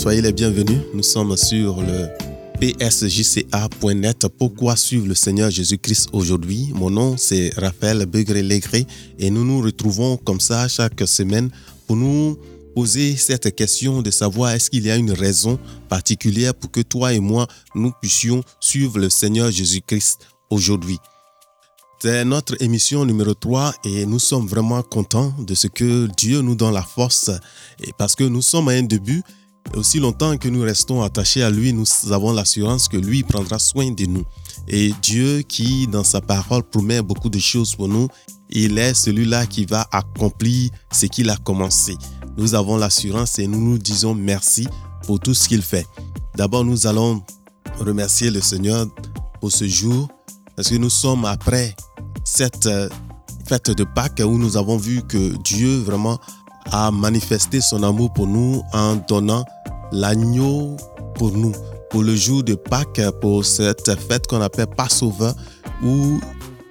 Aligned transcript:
soyez 0.00 0.22
les 0.22 0.32
bienvenus. 0.32 0.78
Nous 0.94 1.02
sommes 1.02 1.36
sur 1.36 1.82
le 1.82 2.08
psjca.net. 2.58 4.26
Pourquoi 4.38 4.74
suivre 4.74 5.06
le 5.06 5.14
Seigneur 5.14 5.50
Jésus-Christ 5.50 6.08
aujourd'hui? 6.14 6.70
Mon 6.74 6.88
nom, 6.88 7.18
c'est 7.18 7.52
Raphaël 7.58 8.06
Begré-Légré 8.06 8.86
et 9.18 9.28
nous 9.28 9.44
nous 9.44 9.60
retrouvons 9.60 10.16
comme 10.16 10.40
ça 10.40 10.68
chaque 10.68 11.06
semaine 11.06 11.50
pour 11.86 11.96
nous 11.96 12.38
poser 12.74 13.14
cette 13.14 13.54
question 13.54 14.00
de 14.00 14.10
savoir 14.10 14.52
est-ce 14.52 14.70
qu'il 14.70 14.86
y 14.86 14.90
a 14.90 14.96
une 14.96 15.12
raison 15.12 15.58
particulière 15.90 16.54
pour 16.54 16.70
que 16.70 16.80
toi 16.80 17.12
et 17.12 17.20
moi, 17.20 17.46
nous 17.74 17.92
puissions 18.00 18.42
suivre 18.58 18.98
le 18.98 19.10
Seigneur 19.10 19.50
Jésus-Christ 19.50 20.20
aujourd'hui. 20.48 20.96
C'est 22.02 22.24
notre 22.24 22.56
émission 22.62 23.04
numéro 23.04 23.34
3 23.34 23.74
et 23.84 24.06
nous 24.06 24.18
sommes 24.18 24.46
vraiment 24.46 24.82
contents 24.82 25.34
de 25.40 25.54
ce 25.54 25.66
que 25.66 26.08
Dieu 26.16 26.40
nous 26.40 26.54
donne 26.54 26.72
la 26.72 26.82
force 26.82 27.30
et 27.82 27.92
parce 27.98 28.14
que 28.14 28.24
nous 28.24 28.40
sommes 28.40 28.68
à 28.68 28.72
un 28.72 28.84
début. 28.84 29.22
Aussi 29.74 30.00
longtemps 30.00 30.36
que 30.36 30.48
nous 30.48 30.62
restons 30.62 31.02
attachés 31.02 31.42
à 31.42 31.50
lui, 31.50 31.72
nous 31.72 31.84
avons 32.10 32.32
l'assurance 32.32 32.88
que 32.88 32.96
lui 32.96 33.22
prendra 33.22 33.58
soin 33.58 33.90
de 33.92 34.06
nous. 34.06 34.24
Et 34.66 34.92
Dieu 35.02 35.42
qui, 35.42 35.86
dans 35.86 36.04
sa 36.04 36.20
parole, 36.20 36.62
promet 36.62 37.02
beaucoup 37.02 37.28
de 37.28 37.38
choses 37.38 37.74
pour 37.74 37.88
nous, 37.88 38.08
il 38.50 38.78
est 38.78 38.94
celui-là 38.94 39.46
qui 39.46 39.64
va 39.64 39.86
accomplir 39.92 40.70
ce 40.90 41.06
qu'il 41.06 41.30
a 41.30 41.36
commencé. 41.36 41.96
Nous 42.36 42.54
avons 42.54 42.76
l'assurance 42.76 43.38
et 43.38 43.46
nous 43.46 43.60
nous 43.60 43.78
disons 43.78 44.14
merci 44.14 44.66
pour 45.06 45.20
tout 45.20 45.34
ce 45.34 45.48
qu'il 45.48 45.62
fait. 45.62 45.86
D'abord, 46.36 46.64
nous 46.64 46.86
allons 46.86 47.22
remercier 47.78 48.30
le 48.30 48.40
Seigneur 48.40 48.86
pour 49.40 49.52
ce 49.52 49.66
jour 49.68 50.08
parce 50.56 50.68
que 50.68 50.76
nous 50.76 50.90
sommes 50.90 51.24
après 51.24 51.74
cette 52.24 52.66
euh, 52.66 52.88
fête 53.46 53.70
de 53.70 53.84
Pâques 53.84 54.22
où 54.24 54.36
nous 54.36 54.56
avons 54.56 54.76
vu 54.76 55.02
que 55.02 55.36
Dieu 55.42 55.78
vraiment 55.78 56.18
a 56.70 56.90
manifesté 56.90 57.60
son 57.60 57.82
amour 57.82 58.12
pour 58.12 58.26
nous 58.26 58.62
en 58.72 58.96
donnant 58.96 59.44
l'agneau 59.92 60.76
pour 61.14 61.32
nous, 61.32 61.52
pour 61.90 62.02
le 62.02 62.14
jour 62.14 62.42
de 62.42 62.54
Pâques, 62.54 63.00
pour 63.20 63.44
cette 63.44 63.94
fête 64.08 64.26
qu'on 64.26 64.40
appelle 64.40 64.66
Passover, 64.66 65.32
où 65.82 66.20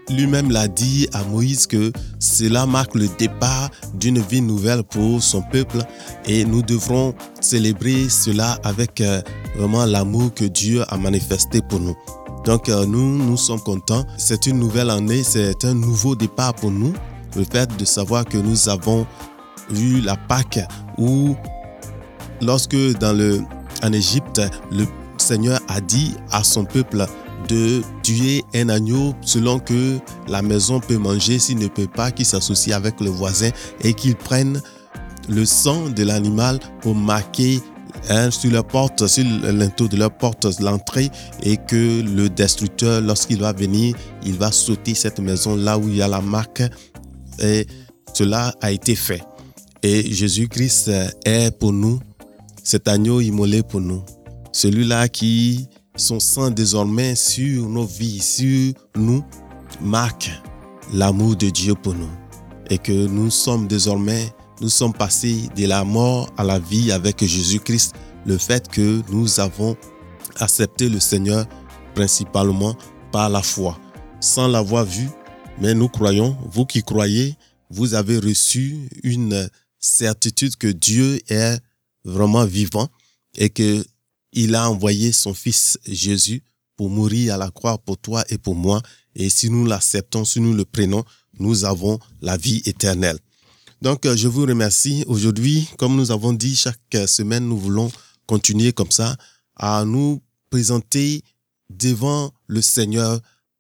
lui-même 0.10 0.52
l'a 0.52 0.68
dit 0.68 1.08
à 1.14 1.24
Moïse 1.24 1.68
que 1.68 1.92
cela 2.20 2.66
marque 2.66 2.96
le 2.96 3.08
départ 3.18 3.70
d'une 3.94 4.20
vie 4.20 4.42
nouvelle 4.42 4.84
pour 4.84 5.22
son 5.22 5.42
peuple 5.42 5.80
et 6.26 6.46
nous 6.46 6.62
devrons 6.62 7.14
célébrer 7.42 8.10
cela 8.10 8.58
avec 8.64 9.02
euh, 9.02 9.22
vraiment 9.56 9.86
l'amour 9.86 10.34
que 10.34 10.46
Dieu 10.46 10.84
a 10.90 10.98
manifesté 10.98 11.62
pour 11.62 11.80
nous. 11.80 11.96
Donc 12.46 12.70
euh, 12.70 12.86
nous, 12.86 13.18
nous 13.18 13.38
sommes 13.38 13.60
contents. 13.62 14.06
C'est 14.18 14.48
une 14.48 14.60
nouvelle 14.60 14.90
année, 14.90 15.24
c'est 15.24 15.64
un 15.66 15.74
nouveau 15.74 16.16
départ 16.16 16.56
pour 16.56 16.72
nous. 16.72 16.94
Le 17.36 17.44
fait 17.44 17.70
de 17.78 17.86
savoir 17.86 18.26
que 18.26 18.38
nous 18.38 18.70
avons 18.70 19.06
eu 19.76 20.02
la 20.02 20.16
Pâque 20.16 20.60
où 20.98 21.36
lorsque 22.42 22.76
dans 23.00 23.14
le, 23.14 23.42
en 23.84 23.94
Égypte, 23.94 24.42
le 24.72 24.86
Seigneur 25.18 25.60
a 25.68 25.82
dit 25.82 26.16
à 26.32 26.44
son 26.44 26.66
peuple 26.66 27.06
de 27.48 27.82
tuer 28.04 28.44
un 28.54 28.70
agneau 28.70 29.14
selon 29.22 29.60
que 29.60 29.98
la 30.28 30.42
maison 30.42 30.80
peut 30.80 30.98
manger, 30.98 31.40
s'il 31.40 31.58
ne 31.58 31.68
peut 31.68 31.88
pas, 31.88 32.12
qu'il 32.12 32.26
s'associe 32.26 32.76
avec 32.76 33.00
le 33.02 33.10
voisin 33.10 33.50
et 33.82 33.94
qu'il 33.94 34.16
prenne 34.16 34.62
le 35.28 35.46
sang 35.46 35.90
de 35.90 36.04
l'animal 36.04 36.60
pour 36.82 36.96
marquer 36.96 37.62
Hein, 38.08 38.32
sur 38.32 38.52
leur 38.52 38.66
porte, 38.66 39.06
sur 39.08 39.24
l'inteau 39.44 39.88
de 39.88 39.98
leur 39.98 40.12
porte, 40.12 40.48
l'entrée, 40.60 41.10
et 41.44 41.58
que 41.58 42.02
le 42.02 42.30
destructeur, 42.30 43.02
lorsqu'il 43.02 43.40
va 43.40 43.52
venir, 43.54 43.96
il 44.26 44.38
va 44.38 44.52
sauter 44.52 44.96
cette 44.96 45.20
maison 45.20 45.56
là 45.56 45.78
où 45.78 45.88
il 45.88 45.98
y 45.98 46.02
a 46.02 46.08
la 46.08 46.22
marque. 46.22 46.64
Et 47.40 47.68
cela 48.14 48.54
a 48.62 48.72
été 48.72 48.96
fait. 48.96 49.22
Et 49.84 50.12
Jésus-Christ 50.12 50.92
est 51.26 51.52
pour 51.58 51.74
nous 51.74 52.00
cet 52.70 52.88
agneau 52.88 53.20
immolé 53.20 53.64
pour 53.64 53.82
nous. 53.82 54.04
Celui-là 54.52 55.08
qui, 55.08 55.68
son 55.96 56.20
sang 56.20 56.52
désormais 56.52 57.16
sur 57.16 57.68
nos 57.68 57.88
vies, 57.88 58.20
sur 58.20 58.74
nous, 58.96 59.24
marque 59.82 60.30
l'amour 60.94 61.36
de 61.36 61.50
Dieu 61.50 61.74
pour 61.74 61.96
nous. 61.96 62.12
Et 62.70 62.78
que 62.78 63.08
nous 63.08 63.32
sommes 63.32 63.68
désormais 63.68 64.32
nous 64.62 64.70
sommes 64.70 64.94
passés 64.94 65.50
de 65.56 65.66
la 65.66 65.84
mort 65.84 66.30
à 66.38 66.44
la 66.44 66.60
vie 66.60 66.92
avec 66.92 67.26
Jésus-Christ. 67.26 67.96
Le 68.28 68.38
fait 68.38 68.68
que 68.68 69.02
nous 69.10 69.40
avons 69.40 69.76
accepté 70.40 70.90
le 70.90 71.00
Seigneur 71.00 71.48
principalement 71.96 72.76
par 73.12 73.32
la 73.32 73.42
foi, 73.42 73.80
sans 74.20 74.48
l'avoir 74.48 74.86
vu, 74.86 75.10
mais 75.60 75.74
nous 75.74 75.90
croyons, 75.90 76.38
vous 76.52 76.68
qui 76.68 76.84
croyez, 76.84 77.36
vous 77.72 77.96
avez 77.96 78.20
reçu 78.20 78.90
une 79.02 79.50
certitude 79.80 80.56
que 80.56 80.68
Dieu 80.68 81.20
est 81.30 81.60
vraiment 82.04 82.46
vivant 82.46 82.90
et 83.36 83.50
que 83.50 83.86
il 84.32 84.56
a 84.56 84.70
envoyé 84.70 85.12
son 85.12 85.34
fils 85.34 85.80
Jésus 85.86 86.44
pour 86.76 86.90
mourir 86.90 87.34
à 87.34 87.38
la 87.38 87.50
croix 87.52 87.78
pour 87.78 87.98
toi 87.98 88.24
et 88.30 88.38
pour 88.38 88.56
moi. 88.56 88.82
Et 89.16 89.30
si 89.30 89.50
nous 89.50 89.66
l'acceptons, 89.66 90.24
si 90.24 90.40
nous 90.40 90.54
le 90.54 90.66
prenons, 90.66 91.04
nous 91.40 91.66
avons 91.66 92.00
la 92.22 92.38
vie 92.38 92.62
éternelle. 92.66 93.18
Donc, 93.82 94.06
euh, 94.06 94.16
je 94.16 94.28
vous 94.28 94.46
remercie. 94.46 95.04
Aujourd'hui, 95.08 95.68
comme 95.78 95.96
nous 95.96 96.12
avons 96.12 96.34
dit, 96.34 96.56
chaque 96.56 96.96
semaine, 97.08 97.48
nous 97.48 97.58
voulons 97.58 97.92
continuer 98.28 98.72
comme 98.72 98.92
ça 98.92 99.16
à 99.56 99.84
nous 99.86 100.22
présenter 100.50 101.24
devant 101.70 102.32
le 102.48 102.62
Seigneur 102.62 103.20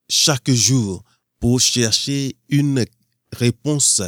chaque 0.09 0.51
jour 0.51 1.03
pour 1.39 1.59
chercher 1.59 2.35
une 2.50 2.85
réponse 3.31 4.01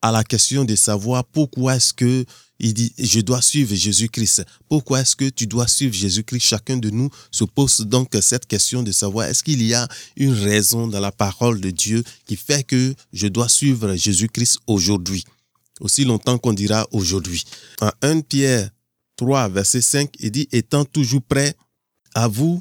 à 0.00 0.12
la 0.12 0.22
question 0.22 0.64
de 0.64 0.76
savoir 0.76 1.24
pourquoi 1.24 1.76
est-ce 1.76 1.92
que 1.92 2.24
il 2.60 2.74
dit, 2.74 2.92
je 2.98 3.20
dois 3.20 3.40
suivre 3.40 3.74
Jésus-Christ. 3.74 4.44
Pourquoi 4.68 5.00
est-ce 5.00 5.14
que 5.14 5.28
tu 5.28 5.46
dois 5.46 5.68
suivre 5.68 5.94
Jésus-Christ? 5.94 6.40
Chacun 6.44 6.76
de 6.76 6.90
nous 6.90 7.08
se 7.30 7.44
pose 7.44 7.80
donc 7.80 8.16
cette 8.20 8.46
question 8.46 8.82
de 8.82 8.92
savoir 8.92 9.26
est-ce 9.28 9.42
qu'il 9.42 9.62
y 9.62 9.74
a 9.74 9.86
une 10.16 10.32
raison 10.32 10.88
dans 10.88 11.00
la 11.00 11.12
parole 11.12 11.60
de 11.60 11.70
Dieu 11.70 12.02
qui 12.26 12.36
fait 12.36 12.64
que 12.64 12.94
je 13.12 13.28
dois 13.28 13.48
suivre 13.48 13.94
Jésus-Christ 13.94 14.58
aujourd'hui? 14.66 15.24
aussi 15.80 16.04
longtemps 16.04 16.38
qu'on 16.38 16.52
dira 16.52 16.86
aujourd'hui. 16.92 17.44
En 17.80 17.90
1 18.02 18.20
Pierre 18.22 18.70
3, 19.16 19.48
verset 19.48 19.80
5, 19.80 20.10
il 20.20 20.30
dit, 20.30 20.48
étant 20.52 20.84
toujours 20.84 21.22
prêt 21.22 21.54
à 22.14 22.28
vous 22.28 22.60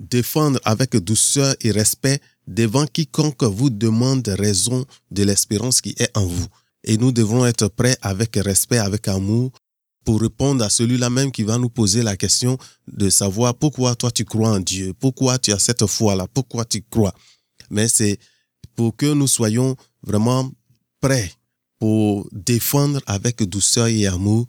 défendre 0.00 0.60
avec 0.64 0.96
douceur 0.96 1.54
et 1.60 1.70
respect 1.70 2.20
devant 2.46 2.86
quiconque 2.86 3.42
vous 3.42 3.70
demande 3.70 4.26
raison 4.28 4.86
de 5.10 5.22
l'espérance 5.24 5.80
qui 5.80 5.94
est 5.98 6.16
en 6.16 6.26
vous. 6.26 6.46
Et 6.84 6.96
nous 6.96 7.12
devons 7.12 7.44
être 7.46 7.68
prêts 7.68 7.96
avec 8.02 8.36
respect, 8.36 8.78
avec 8.78 9.08
amour, 9.08 9.50
pour 10.04 10.20
répondre 10.20 10.64
à 10.64 10.70
celui-là 10.70 11.10
même 11.10 11.30
qui 11.30 11.42
va 11.42 11.58
nous 11.58 11.68
poser 11.68 12.02
la 12.02 12.16
question 12.16 12.56
de 12.90 13.10
savoir 13.10 13.54
pourquoi 13.54 13.94
toi 13.94 14.10
tu 14.10 14.24
crois 14.24 14.50
en 14.50 14.60
Dieu, 14.60 14.94
pourquoi 14.98 15.38
tu 15.38 15.52
as 15.52 15.58
cette 15.58 15.84
foi-là, 15.86 16.26
pourquoi 16.32 16.64
tu 16.64 16.82
crois. 16.82 17.12
Mais 17.70 17.88
c'est 17.88 18.18
pour 18.74 18.96
que 18.96 19.12
nous 19.12 19.26
soyons 19.26 19.76
vraiment 20.02 20.50
prêts 21.00 21.30
pour 21.78 22.28
défendre 22.32 23.00
avec 23.06 23.42
douceur 23.42 23.88
et 23.88 24.06
amour 24.06 24.46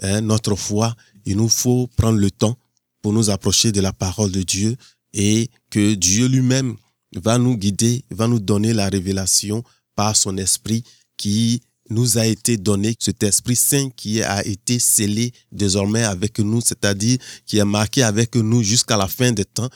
hein, 0.00 0.20
notre 0.22 0.54
foi, 0.54 0.94
il 1.24 1.36
nous 1.36 1.48
faut 1.48 1.88
prendre 1.96 2.18
le 2.18 2.30
temps 2.30 2.56
pour 3.02 3.12
nous 3.12 3.30
approcher 3.30 3.72
de 3.72 3.80
la 3.80 3.92
parole 3.92 4.30
de 4.30 4.42
Dieu 4.42 4.76
et 5.12 5.50
que 5.70 5.94
Dieu 5.94 6.26
lui-même 6.26 6.76
va 7.16 7.38
nous 7.38 7.56
guider, 7.56 8.04
va 8.10 8.28
nous 8.28 8.40
donner 8.40 8.72
la 8.72 8.88
révélation 8.88 9.62
par 9.94 10.16
son 10.16 10.36
esprit 10.38 10.84
qui 11.16 11.60
nous 11.92 12.18
a 12.18 12.26
été 12.26 12.56
donné, 12.56 12.94
cet 12.98 13.22
Esprit 13.22 13.56
Saint 13.56 13.90
qui 13.90 14.22
a 14.22 14.44
été 14.46 14.78
scellé 14.78 15.32
désormais 15.50 16.02
avec 16.02 16.38
nous, 16.38 16.60
c'est-à-dire 16.60 17.18
qui 17.46 17.58
est 17.58 17.64
marqué 17.64 18.02
avec 18.02 18.34
nous 18.36 18.62
jusqu'à 18.62 18.96
la 18.96 19.08
fin 19.08 19.32
des 19.32 19.44
temps. 19.44 19.68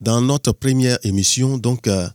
Dans 0.00 0.20
notre 0.20 0.52
première 0.52 0.98
émission, 1.04 1.58
donc, 1.58 1.86
euh, 1.86 2.08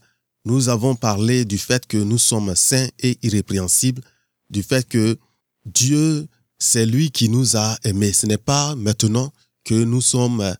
nous 0.45 0.69
avons 0.69 0.95
parlé 0.95 1.45
du 1.45 1.57
fait 1.57 1.85
que 1.85 1.97
nous 1.97 2.17
sommes 2.17 2.55
saints 2.55 2.87
et 2.99 3.17
irrépréhensibles 3.21 4.01
du 4.49 4.63
fait 4.63 4.87
que 4.87 5.17
Dieu, 5.65 6.27
c'est 6.57 6.85
lui 6.85 7.11
qui 7.11 7.29
nous 7.29 7.55
a 7.55 7.77
aimés. 7.83 8.13
Ce 8.13 8.25
n'est 8.25 8.37
pas 8.37 8.75
maintenant 8.75 9.31
que 9.63 9.83
nous 9.83 10.01
sommes, 10.01 10.55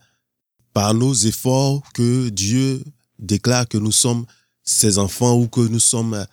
par 0.74 0.94
nos 0.94 1.14
efforts, 1.14 1.82
que 1.94 2.30
Dieu 2.30 2.84
déclare 3.20 3.68
que 3.68 3.78
nous 3.78 3.92
sommes 3.92 4.26
ses 4.64 4.98
enfants 4.98 5.36
ou 5.36 5.48
que 5.48 5.62
nous 5.62 5.80
sommes 5.80 6.26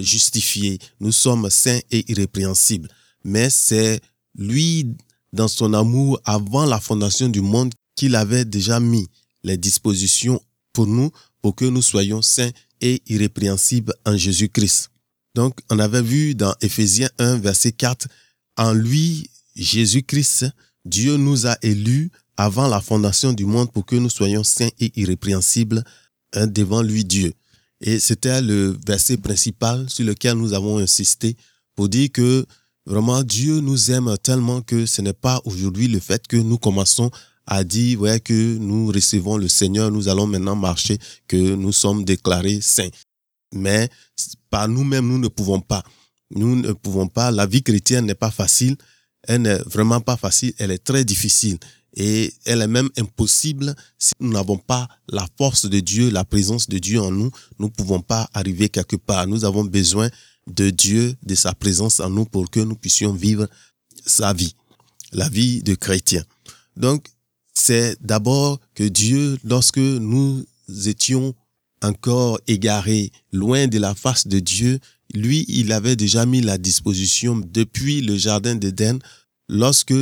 justifiés. 0.00 0.78
Nous 1.00 1.12
sommes 1.12 1.50
saints 1.50 1.80
et 1.90 2.10
irrépréhensibles. 2.10 2.88
Mais 3.24 3.50
c'est 3.50 4.00
lui, 4.36 4.96
dans 5.32 5.48
son 5.48 5.74
amour, 5.74 6.20
avant 6.24 6.64
la 6.64 6.80
fondation 6.80 7.28
du 7.28 7.40
monde, 7.40 7.72
qu'il 7.94 8.14
avait 8.14 8.44
déjà 8.44 8.80
mis 8.80 9.06
les 9.42 9.56
dispositions 9.56 10.40
pour 10.72 10.86
nous, 10.86 11.10
pour 11.42 11.54
que 11.54 11.64
nous 11.64 11.82
soyons 11.82 12.22
saints 12.22 12.50
et 12.80 13.02
irrépréhensibles 13.06 13.94
en 14.06 14.16
Jésus-Christ. 14.16 14.90
Donc, 15.34 15.58
on 15.70 15.78
avait 15.78 16.02
vu 16.02 16.34
dans 16.34 16.54
Éphésiens 16.60 17.10
1, 17.18 17.38
verset 17.38 17.72
4, 17.72 18.08
en 18.56 18.72
lui, 18.72 19.30
Jésus-Christ, 19.56 20.46
Dieu 20.84 21.16
nous 21.16 21.46
a 21.46 21.56
élus 21.62 22.10
avant 22.36 22.68
la 22.68 22.80
fondation 22.80 23.32
du 23.32 23.44
monde 23.44 23.70
pour 23.72 23.84
que 23.84 23.96
nous 23.96 24.10
soyons 24.10 24.44
saints 24.44 24.70
et 24.78 24.92
irrépréhensibles 25.00 25.84
hein, 26.34 26.46
devant 26.46 26.82
lui, 26.82 27.04
Dieu. 27.04 27.32
Et 27.80 27.98
c'était 28.00 28.42
le 28.42 28.76
verset 28.86 29.16
principal 29.16 29.88
sur 29.88 30.04
lequel 30.04 30.34
nous 30.34 30.52
avons 30.52 30.78
insisté 30.78 31.36
pour 31.74 31.88
dire 31.88 32.10
que 32.12 32.44
Vraiment, 32.88 33.22
Dieu 33.22 33.60
nous 33.60 33.90
aime 33.90 34.16
tellement 34.22 34.62
que 34.62 34.86
ce 34.86 35.02
n'est 35.02 35.12
pas 35.12 35.42
aujourd'hui 35.44 35.88
le 35.88 36.00
fait 36.00 36.26
que 36.26 36.38
nous 36.38 36.56
commençons 36.56 37.10
à 37.46 37.62
dire 37.62 38.00
que 38.24 38.56
nous 38.56 38.86
recevons 38.86 39.36
le 39.36 39.46
Seigneur, 39.46 39.90
nous 39.90 40.08
allons 40.08 40.26
maintenant 40.26 40.56
marcher, 40.56 40.98
que 41.26 41.36
nous 41.36 41.72
sommes 41.72 42.06
déclarés 42.06 42.62
saints. 42.62 42.88
Mais 43.54 43.90
par 44.48 44.68
nous-mêmes, 44.68 45.06
nous 45.06 45.18
ne 45.18 45.28
pouvons 45.28 45.60
pas. 45.60 45.82
Nous 46.30 46.56
ne 46.56 46.72
pouvons 46.72 47.08
pas. 47.08 47.30
La 47.30 47.44
vie 47.44 47.62
chrétienne 47.62 48.06
n'est 48.06 48.14
pas 48.14 48.30
facile. 48.30 48.74
Elle 49.24 49.42
n'est 49.42 49.58
vraiment 49.66 50.00
pas 50.00 50.16
facile. 50.16 50.54
Elle 50.56 50.70
est 50.70 50.82
très 50.82 51.04
difficile. 51.04 51.58
Et 52.00 52.32
elle 52.44 52.62
est 52.62 52.68
même 52.68 52.88
impossible 52.96 53.74
si 53.98 54.12
nous 54.20 54.32
n'avons 54.32 54.56
pas 54.56 54.88
la 55.08 55.26
force 55.36 55.66
de 55.66 55.80
Dieu, 55.80 56.10
la 56.10 56.24
présence 56.24 56.68
de 56.68 56.78
Dieu 56.78 57.00
en 57.00 57.10
nous. 57.10 57.32
Nous 57.58 57.66
ne 57.66 57.72
pouvons 57.72 58.00
pas 58.00 58.30
arriver 58.32 58.68
quelque 58.68 58.94
part. 58.94 59.26
Nous 59.26 59.44
avons 59.44 59.64
besoin 59.64 60.08
de 60.46 60.70
Dieu, 60.70 61.16
de 61.24 61.34
sa 61.34 61.54
présence 61.54 61.98
en 61.98 62.08
nous 62.08 62.24
pour 62.24 62.50
que 62.50 62.60
nous 62.60 62.76
puissions 62.76 63.12
vivre 63.12 63.48
sa 64.06 64.32
vie, 64.32 64.54
la 65.12 65.28
vie 65.28 65.60
de 65.64 65.74
chrétien. 65.74 66.22
Donc, 66.76 67.08
c'est 67.52 67.96
d'abord 68.00 68.60
que 68.76 68.84
Dieu, 68.84 69.36
lorsque 69.42 69.78
nous 69.78 70.44
étions 70.86 71.34
encore 71.82 72.38
égarés, 72.46 73.10
loin 73.32 73.66
de 73.66 73.78
la 73.78 73.96
face 73.96 74.28
de 74.28 74.38
Dieu, 74.38 74.78
lui, 75.14 75.44
il 75.48 75.72
avait 75.72 75.96
déjà 75.96 76.26
mis 76.26 76.42
la 76.42 76.58
disposition 76.58 77.42
depuis 77.44 78.02
le 78.02 78.16
jardin 78.16 78.54
d'Éden. 78.54 79.00
Lorsque 79.48 79.94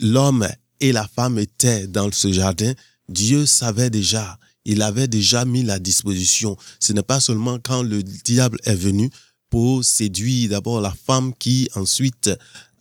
l'homme 0.00 0.46
et 0.84 0.92
la 0.92 1.08
femme 1.08 1.38
étaient 1.38 1.86
dans 1.86 2.12
ce 2.12 2.30
jardin, 2.30 2.74
Dieu 3.08 3.46
savait 3.46 3.88
déjà, 3.88 4.38
il 4.66 4.82
avait 4.82 5.08
déjà 5.08 5.46
mis 5.46 5.62
la 5.62 5.78
disposition. 5.78 6.58
Ce 6.78 6.92
n'est 6.92 7.02
pas 7.02 7.20
seulement 7.20 7.58
quand 7.58 7.82
le 7.82 8.02
diable 8.02 8.58
est 8.64 8.74
venu 8.74 9.08
pour 9.48 9.82
séduire 9.82 10.50
d'abord 10.50 10.82
la 10.82 10.90
femme 10.92 11.32
qui 11.38 11.70
ensuite 11.74 12.28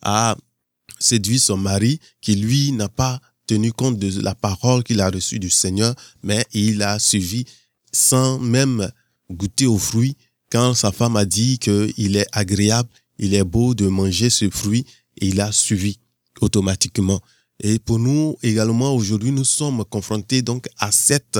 a 0.01 0.35
séduit 0.99 1.39
son 1.39 1.55
mari, 1.55 2.01
qui 2.19 2.35
lui 2.35 2.73
n'a 2.73 2.89
pas 2.89 3.21
tenu 3.47 3.71
compte 3.71 3.97
de 3.99 4.19
la 4.19 4.35
parole 4.35 4.83
qu'il 4.83 4.99
a 4.99 5.09
reçue 5.09 5.39
du 5.39 5.49
Seigneur, 5.49 5.95
mais 6.23 6.45
il 6.51 6.83
a 6.83 6.99
suivi 6.99 7.45
sans 7.93 8.37
même 8.37 8.91
goûter 9.31 9.65
aux 9.65 9.77
fruits. 9.77 10.17
Quand 10.51 10.73
sa 10.73 10.91
femme 10.91 11.15
a 11.15 11.23
dit 11.23 11.57
qu'il 11.57 12.17
est 12.17 12.27
agréable, 12.33 12.89
il 13.17 13.33
est 13.33 13.45
beau 13.45 13.73
de 13.73 13.87
manger 13.87 14.29
ce 14.29 14.49
fruit, 14.49 14.85
il 15.15 15.39
a 15.39 15.53
suivi 15.53 15.99
automatiquement. 16.41 17.21
Et 17.65 17.79
pour 17.79 17.97
nous 17.97 18.35
également 18.43 18.93
aujourd'hui, 18.93 19.31
nous 19.31 19.45
sommes 19.45 19.85
confrontés 19.85 20.41
donc 20.41 20.67
à 20.77 20.91
cette 20.91 21.39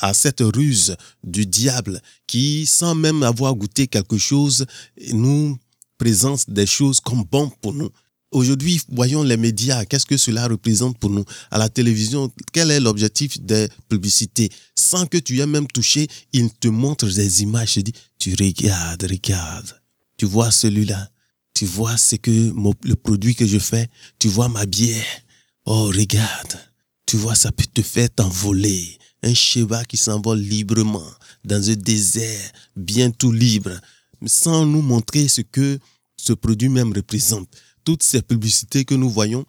à 0.00 0.14
cette 0.14 0.40
ruse 0.40 0.96
du 1.24 1.44
diable 1.44 2.00
qui, 2.26 2.66
sans 2.66 2.94
même 2.94 3.22
avoir 3.24 3.54
goûté 3.54 3.88
quelque 3.88 4.16
chose, 4.16 4.64
nous 5.12 5.58
présente 5.98 6.48
des 6.48 6.66
choses 6.66 7.00
comme 7.00 7.24
bon 7.24 7.50
pour 7.60 7.74
nous. 7.74 7.90
Aujourd'hui, 8.30 8.80
voyons 8.88 9.22
les 9.22 9.36
médias. 9.36 9.84
Qu'est-ce 9.84 10.06
que 10.06 10.16
cela 10.16 10.46
représente 10.46 10.98
pour 10.98 11.10
nous? 11.10 11.24
À 11.50 11.58
la 11.58 11.68
télévision, 11.68 12.30
quel 12.52 12.70
est 12.70 12.80
l'objectif 12.80 13.40
des 13.40 13.68
publicités? 13.88 14.50
Sans 14.74 15.06
que 15.06 15.16
tu 15.18 15.40
aies 15.40 15.46
même 15.46 15.66
touché, 15.66 16.06
ils 16.32 16.50
te 16.52 16.68
montrent 16.68 17.08
des 17.08 17.42
images. 17.42 17.74
Je 17.74 17.80
dis, 17.80 17.92
tu 18.18 18.34
regardes, 18.38 19.04
regarde. 19.04 19.80
Tu 20.16 20.26
vois 20.26 20.50
celui-là. 20.50 21.08
Tu 21.54 21.64
vois 21.64 21.96
ce 21.96 22.16
que 22.16 22.52
le 22.84 22.94
produit 22.94 23.34
que 23.34 23.46
je 23.46 23.58
fais. 23.58 23.88
Tu 24.18 24.28
vois 24.28 24.48
ma 24.48 24.66
bière. 24.66 25.04
Oh, 25.66 25.86
regarde. 25.86 26.58
Tu 27.06 27.16
vois, 27.16 27.34
ça 27.34 27.52
peut 27.52 27.66
te 27.72 27.82
faire 27.82 28.08
t'envoler. 28.10 28.98
Un 29.22 29.34
cheval 29.34 29.86
qui 29.86 29.96
s'envole 29.96 30.38
librement 30.38 31.06
dans 31.44 31.70
un 31.70 31.74
désert, 31.74 32.52
bien 32.76 33.10
tout 33.10 33.32
libre, 33.32 33.72
sans 34.26 34.64
nous 34.64 34.82
montrer 34.82 35.28
ce 35.28 35.40
que 35.40 35.78
ce 36.16 36.32
produit 36.32 36.68
même 36.68 36.92
représente 36.92 37.48
toutes 37.86 38.02
ces 38.02 38.20
publicités 38.20 38.84
que 38.84 38.96
nous 38.96 39.08
voyons, 39.08 39.46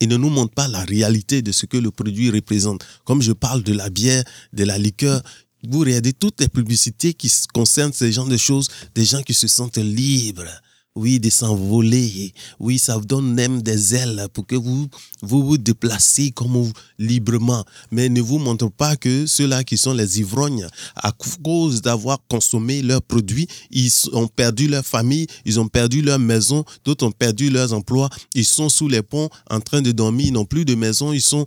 ils 0.00 0.08
ne 0.08 0.16
nous 0.16 0.30
montrent 0.30 0.54
pas 0.54 0.68
la 0.68 0.84
réalité 0.84 1.42
de 1.42 1.52
ce 1.52 1.66
que 1.66 1.76
le 1.76 1.90
produit 1.90 2.30
représente. 2.30 2.84
Comme 3.04 3.20
je 3.20 3.32
parle 3.32 3.62
de 3.64 3.72
la 3.72 3.90
bière, 3.90 4.24
de 4.52 4.64
la 4.64 4.78
liqueur, 4.78 5.22
vous 5.68 5.80
regardez 5.80 6.12
toutes 6.12 6.40
les 6.40 6.48
publicités 6.48 7.14
qui 7.14 7.30
concernent 7.52 7.92
ces 7.92 8.12
genres 8.12 8.28
de 8.28 8.36
choses, 8.36 8.68
des 8.94 9.04
gens 9.04 9.22
qui 9.22 9.34
se 9.34 9.48
sentent 9.48 9.78
libres, 9.78 10.48
oui, 10.96 11.18
de 11.18 11.28
s'envoler. 11.28 12.32
Oui, 12.60 12.78
ça 12.78 12.96
vous 12.96 13.04
donne 13.04 13.34
même 13.34 13.62
des 13.62 13.96
ailes 13.96 14.28
pour 14.32 14.46
que 14.46 14.54
vous 14.54 14.88
vous, 15.22 15.44
vous 15.44 15.58
déplacez 15.58 16.30
comme 16.30 16.72
librement. 16.98 17.64
Mais 17.90 18.08
ne 18.08 18.20
vous 18.20 18.38
montre 18.38 18.70
pas 18.70 18.94
que 18.96 19.26
ceux-là 19.26 19.64
qui 19.64 19.76
sont 19.76 19.92
les 19.92 20.20
ivrognes, 20.20 20.68
à 20.94 21.12
cause 21.42 21.82
d'avoir 21.82 22.18
consommé 22.28 22.80
leurs 22.80 23.02
produits, 23.02 23.48
ils 23.70 23.92
ont 24.12 24.28
perdu 24.28 24.68
leur 24.68 24.86
famille, 24.86 25.26
ils 25.44 25.58
ont 25.58 25.66
perdu 25.66 26.00
leur 26.00 26.20
maison, 26.20 26.64
d'autres 26.84 27.06
ont 27.06 27.12
perdu 27.12 27.50
leurs 27.50 27.72
emplois, 27.72 28.08
ils 28.34 28.44
sont 28.44 28.68
sous 28.68 28.88
les 28.88 29.02
ponts 29.02 29.30
en 29.50 29.60
train 29.60 29.82
de 29.82 29.90
dormir, 29.90 30.26
ils 30.28 30.32
n'ont 30.32 30.44
plus 30.44 30.64
de 30.64 30.76
maison, 30.76 31.12
ils 31.12 31.20
sont, 31.20 31.46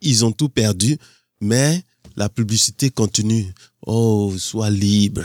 ils 0.00 0.24
ont 0.24 0.32
tout 0.32 0.48
perdu. 0.48 0.98
Mais 1.40 1.82
la 2.16 2.28
publicité 2.28 2.90
continue. 2.90 3.52
Oh, 3.86 4.32
sois 4.38 4.70
libre. 4.70 5.24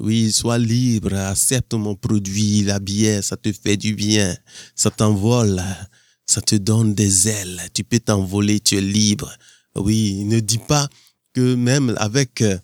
Oui, 0.00 0.32
sois 0.32 0.56
libre, 0.56 1.14
accepte 1.14 1.74
mon 1.74 1.94
produit, 1.94 2.62
la 2.62 2.80
bière, 2.80 3.22
ça 3.22 3.36
te 3.36 3.52
fait 3.52 3.76
du 3.76 3.94
bien, 3.94 4.34
ça 4.74 4.90
t'envole, 4.90 5.62
ça 6.24 6.40
te 6.40 6.54
donne 6.54 6.94
des 6.94 7.28
ailes, 7.28 7.60
tu 7.74 7.84
peux 7.84 8.00
t'envoler, 8.00 8.60
tu 8.60 8.78
es 8.78 8.80
libre. 8.80 9.30
Oui, 9.74 10.24
ne 10.24 10.40
dis 10.40 10.56
pas 10.56 10.88
que 11.34 11.54
même 11.54 11.94
avec 11.98 12.40
euh, 12.40 12.58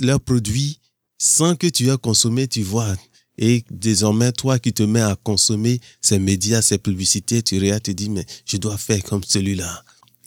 leurs 0.00 0.20
produits, 0.20 0.80
sans 1.16 1.54
que 1.54 1.68
tu 1.68 1.88
aies 1.90 1.96
consommé, 1.96 2.48
tu 2.48 2.62
vois, 2.62 2.96
et 3.38 3.64
désormais, 3.70 4.32
toi 4.32 4.58
qui 4.58 4.72
te 4.72 4.82
mets 4.82 5.00
à 5.00 5.16
consommer 5.16 5.80
ces 6.02 6.18
médias, 6.18 6.60
ces 6.60 6.78
publicités, 6.78 7.40
tu 7.40 7.58
regardes, 7.60 7.84
tu 7.84 7.94
dis, 7.94 8.10
mais 8.10 8.26
je 8.44 8.56
dois 8.56 8.76
faire 8.76 9.02
comme 9.04 9.22
celui-là. 9.22 9.84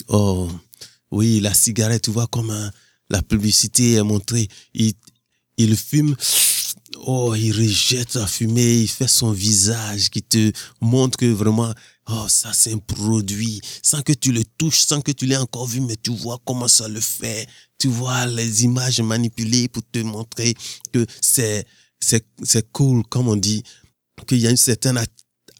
Oh, 0.08 0.48
oui, 1.10 1.40
la 1.40 1.52
cigarette, 1.52 2.02
tu 2.02 2.10
vois 2.10 2.26
comment 2.26 2.70
la 3.10 3.22
publicité 3.22 3.92
est 3.92 4.02
montrée. 4.02 4.48
Il, 4.72 4.94
il 5.58 5.76
fume 5.76 6.16
oh, 7.06 7.34
il 7.34 7.52
rejette 7.52 8.14
la 8.14 8.26
fumée, 8.26 8.82
il 8.82 8.88
fait 8.88 9.08
son 9.08 9.32
visage 9.32 10.10
qui 10.10 10.22
te 10.22 10.52
montre 10.80 11.16
que 11.18 11.26
vraiment, 11.26 11.72
oh, 12.08 12.26
ça 12.28 12.52
c'est 12.52 12.72
un 12.72 12.78
produit, 12.78 13.60
sans 13.82 14.02
que 14.02 14.12
tu 14.12 14.32
le 14.32 14.44
touches, 14.58 14.80
sans 14.80 15.00
que 15.00 15.12
tu 15.12 15.26
l'aies 15.26 15.36
encore 15.36 15.66
vu, 15.66 15.80
mais 15.80 15.96
tu 15.96 16.10
vois 16.10 16.40
comment 16.44 16.68
ça 16.68 16.88
le 16.88 17.00
fait. 17.00 17.48
Tu 17.78 17.88
vois 17.88 18.26
les 18.26 18.64
images 18.64 19.00
manipulées 19.00 19.68
pour 19.68 19.82
te 19.90 19.98
montrer 19.98 20.54
que 20.92 21.04
c'est, 21.20 21.66
c'est, 22.00 22.24
c'est 22.42 22.70
cool, 22.72 23.02
comme 23.08 23.28
on 23.28 23.36
dit, 23.36 23.62
qu'il 24.26 24.38
y 24.38 24.46
a 24.46 24.50
une 24.50 24.56
certaine 24.56 24.98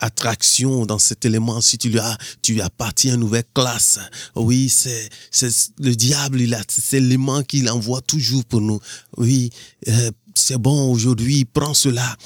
attraction 0.00 0.86
dans 0.86 0.98
cet 0.98 1.24
élément. 1.24 1.60
Si 1.60 1.78
tu 1.78 1.88
lui 1.88 1.98
as, 1.98 2.16
tu 2.42 2.60
appartiens 2.60 3.12
à 3.12 3.14
une 3.14 3.20
nouvelle 3.20 3.44
classe. 3.54 3.98
Oui, 4.34 4.68
c'est, 4.68 5.08
c'est 5.30 5.50
le 5.78 5.94
diable, 5.94 6.40
il 6.40 6.54
a 6.54 6.62
cet 6.68 6.94
élément 6.94 7.42
qu'il 7.42 7.68
envoie 7.70 8.00
toujours 8.00 8.44
pour 8.44 8.60
nous. 8.60 8.80
Oui, 9.16 9.50
euh, 9.88 10.10
c'est 10.34 10.58
bon 10.58 10.90
aujourd'hui, 10.90 11.44
prends 11.44 11.74
cela. 11.74 12.16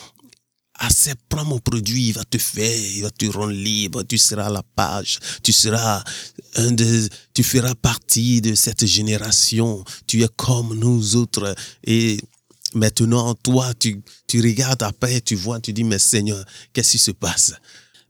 Accepte, 0.80 1.22
prends 1.28 1.44
mon 1.44 1.58
produit, 1.58 2.08
il 2.08 2.12
va 2.12 2.24
te 2.24 2.38
faire, 2.38 2.80
il 2.96 3.02
va 3.02 3.10
te 3.10 3.26
rendre 3.26 3.52
libre, 3.52 4.04
tu 4.04 4.16
seras 4.16 4.48
la 4.48 4.62
page, 4.62 5.18
tu 5.42 5.52
seras 5.52 6.04
un 6.54 6.76
tu 7.34 7.42
feras 7.42 7.74
partie 7.74 8.40
de 8.40 8.54
cette 8.54 8.86
génération, 8.86 9.84
tu 10.06 10.22
es 10.22 10.28
comme 10.36 10.78
nous 10.78 11.16
autres. 11.16 11.52
Et 11.82 12.20
maintenant, 12.74 13.34
toi, 13.34 13.74
tu, 13.74 14.00
tu 14.28 14.40
regardes 14.40 14.84
après, 14.84 15.20
tu 15.20 15.34
vois, 15.34 15.58
tu 15.58 15.72
dis, 15.72 15.82
mais 15.82 15.98
Seigneur, 15.98 16.44
qu'est-ce 16.72 16.92
qui 16.92 16.98
se 16.98 17.10
passe? 17.10 17.54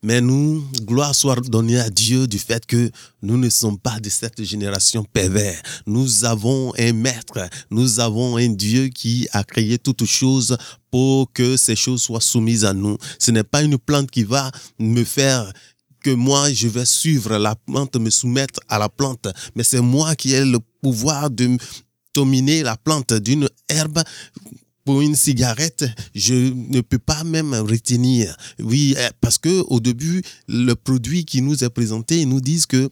Mais 0.03 0.21
nous, 0.21 0.65
gloire 0.83 1.15
soit 1.15 1.41
donnée 1.49 1.79
à 1.79 1.91
Dieu 1.91 2.27
du 2.27 2.39
fait 2.39 2.65
que 2.65 2.91
nous 3.23 3.37
ne 3.37 3.51
sommes 3.51 3.79
pas 3.79 3.99
de 3.99 4.09
cette 4.09 4.43
génération 4.45 5.05
pervers. 5.05 5.61
Nous 5.87 6.25
avons 6.25 6.73
un 6.79 6.93
maître, 6.93 7.49
nous 7.71 7.99
avons 7.99 8.37
un 8.37 8.49
Dieu 8.49 8.89
qui 8.89 9.27
a 9.33 9.43
créé 9.43 9.79
toutes 9.79 10.05
choses 10.05 10.57
pour 10.91 11.33
que 11.33 11.57
ces 11.57 11.75
choses 11.75 12.03
soient 12.03 12.21
soumises 12.21 12.65
à 12.65 12.73
nous. 12.73 12.97
Ce 13.19 13.31
n'est 13.31 13.45
pas 13.45 13.63
une 13.63 13.79
plante 13.79 14.11
qui 14.11 14.23
va 14.23 14.51
me 14.79 15.03
faire 15.03 15.53
que 16.01 16.11
moi, 16.11 16.53
je 16.53 16.69
vais 16.69 16.85
suivre 16.85 17.37
la 17.37 17.57
plante, 17.57 17.97
me 17.97 18.11
soumettre 18.11 18.61
à 18.69 18.79
la 18.79 18.89
plante, 18.89 19.27
mais 19.57 19.65
c'est 19.65 19.81
moi 19.81 20.15
qui 20.15 20.33
ai 20.33 20.45
le 20.45 20.61
pouvoir 20.81 21.29
de 21.29 21.57
dominer 22.15 22.63
la 22.63 22.77
plante 22.77 23.13
d'une 23.15 23.49
herbe 23.69 24.03
pour 24.89 25.03
une 25.03 25.17
cigarette, 25.17 25.85
je 26.15 26.33
ne 26.33 26.81
peux 26.81 26.99
pas 26.99 27.23
même 27.23 27.53
retenir. 27.53 28.35
Oui, 28.59 28.95
eh, 28.97 29.11
parce 29.21 29.37
que 29.37 29.63
au 29.69 29.81
début, 29.81 30.23
le 30.49 30.73
produit 30.73 31.27
qui 31.27 31.43
nous 31.43 31.63
est 31.63 31.69
présenté, 31.69 32.23
ils 32.23 32.29
nous 32.29 32.41
disent 32.41 32.65
que 32.65 32.89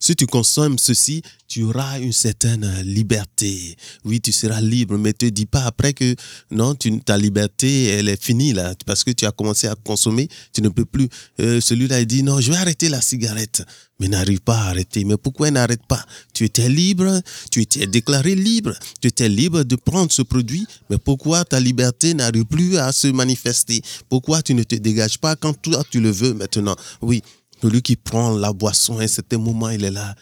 Si 0.00 0.14
tu 0.14 0.26
consommes 0.26 0.78
ceci, 0.78 1.22
tu 1.48 1.64
auras 1.64 1.98
une 1.98 2.12
certaine 2.12 2.82
liberté. 2.82 3.76
Oui, 4.04 4.20
tu 4.20 4.30
seras 4.30 4.60
libre, 4.60 4.96
mais 4.96 5.12
te 5.12 5.26
dis 5.26 5.46
pas 5.46 5.64
après 5.64 5.92
que 5.92 6.14
non, 6.52 6.76
tu, 6.76 7.00
ta 7.00 7.18
liberté, 7.18 7.86
elle 7.86 8.08
est 8.08 8.22
finie 8.22 8.52
là, 8.52 8.74
parce 8.86 9.02
que 9.02 9.10
tu 9.10 9.26
as 9.26 9.32
commencé 9.32 9.66
à 9.66 9.74
consommer, 9.74 10.28
tu 10.52 10.62
ne 10.62 10.68
peux 10.68 10.84
plus. 10.84 11.08
Euh, 11.40 11.60
celui-là, 11.60 12.00
il 12.00 12.06
dit 12.06 12.22
non, 12.22 12.40
je 12.40 12.52
vais 12.52 12.58
arrêter 12.58 12.88
la 12.88 13.00
cigarette, 13.00 13.64
mais 13.98 14.06
n'arrive 14.06 14.40
pas 14.40 14.58
à 14.58 14.68
arrêter. 14.68 15.04
Mais 15.04 15.16
pourquoi 15.16 15.48
il 15.48 15.54
n'arrête 15.54 15.84
pas? 15.88 16.04
Tu 16.32 16.44
étais 16.44 16.68
libre, 16.68 17.20
tu 17.50 17.62
étais 17.62 17.88
déclaré 17.88 18.36
libre, 18.36 18.74
tu 19.00 19.08
étais 19.08 19.28
libre 19.28 19.64
de 19.64 19.74
prendre 19.74 20.12
ce 20.12 20.22
produit, 20.22 20.64
mais 20.90 20.98
pourquoi 20.98 21.44
ta 21.44 21.58
liberté 21.58 22.14
n'arrive 22.14 22.44
plus 22.44 22.76
à 22.76 22.92
se 22.92 23.08
manifester? 23.08 23.82
Pourquoi 24.08 24.42
tu 24.42 24.54
ne 24.54 24.62
te 24.62 24.76
dégages 24.76 25.18
pas 25.18 25.34
quand 25.34 25.60
toi 25.60 25.82
tu 25.90 25.98
le 26.00 26.10
veux 26.10 26.34
maintenant? 26.34 26.76
Oui, 27.02 27.22
celui 27.62 27.82
qui 27.82 27.96
prend 27.96 28.36
la 28.36 28.52
boisson, 28.52 28.98
à 28.98 29.02
un 29.02 29.08
certain 29.08 29.38
moment, 29.38 29.70
il 29.70 29.84
est 29.84 29.90
là. 29.90 30.14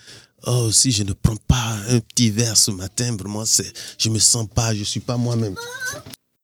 Oh, 0.47 0.71
si 0.71 0.93
je 0.93 1.02
ne 1.02 1.12
prends 1.12 1.37
pas 1.49 1.76
un 1.88 2.00
petit 2.00 2.31
verre 2.31 2.57
ce 2.57 2.71
matin, 2.71 3.16
vraiment, 3.16 3.45
c'est, 3.45 3.73
je 3.99 4.09
me 4.09 4.19
sens 4.19 4.47
pas, 4.55 4.75
je 4.75 4.85
suis 4.85 5.00
pas 5.00 5.16
moi-même. 5.16 5.55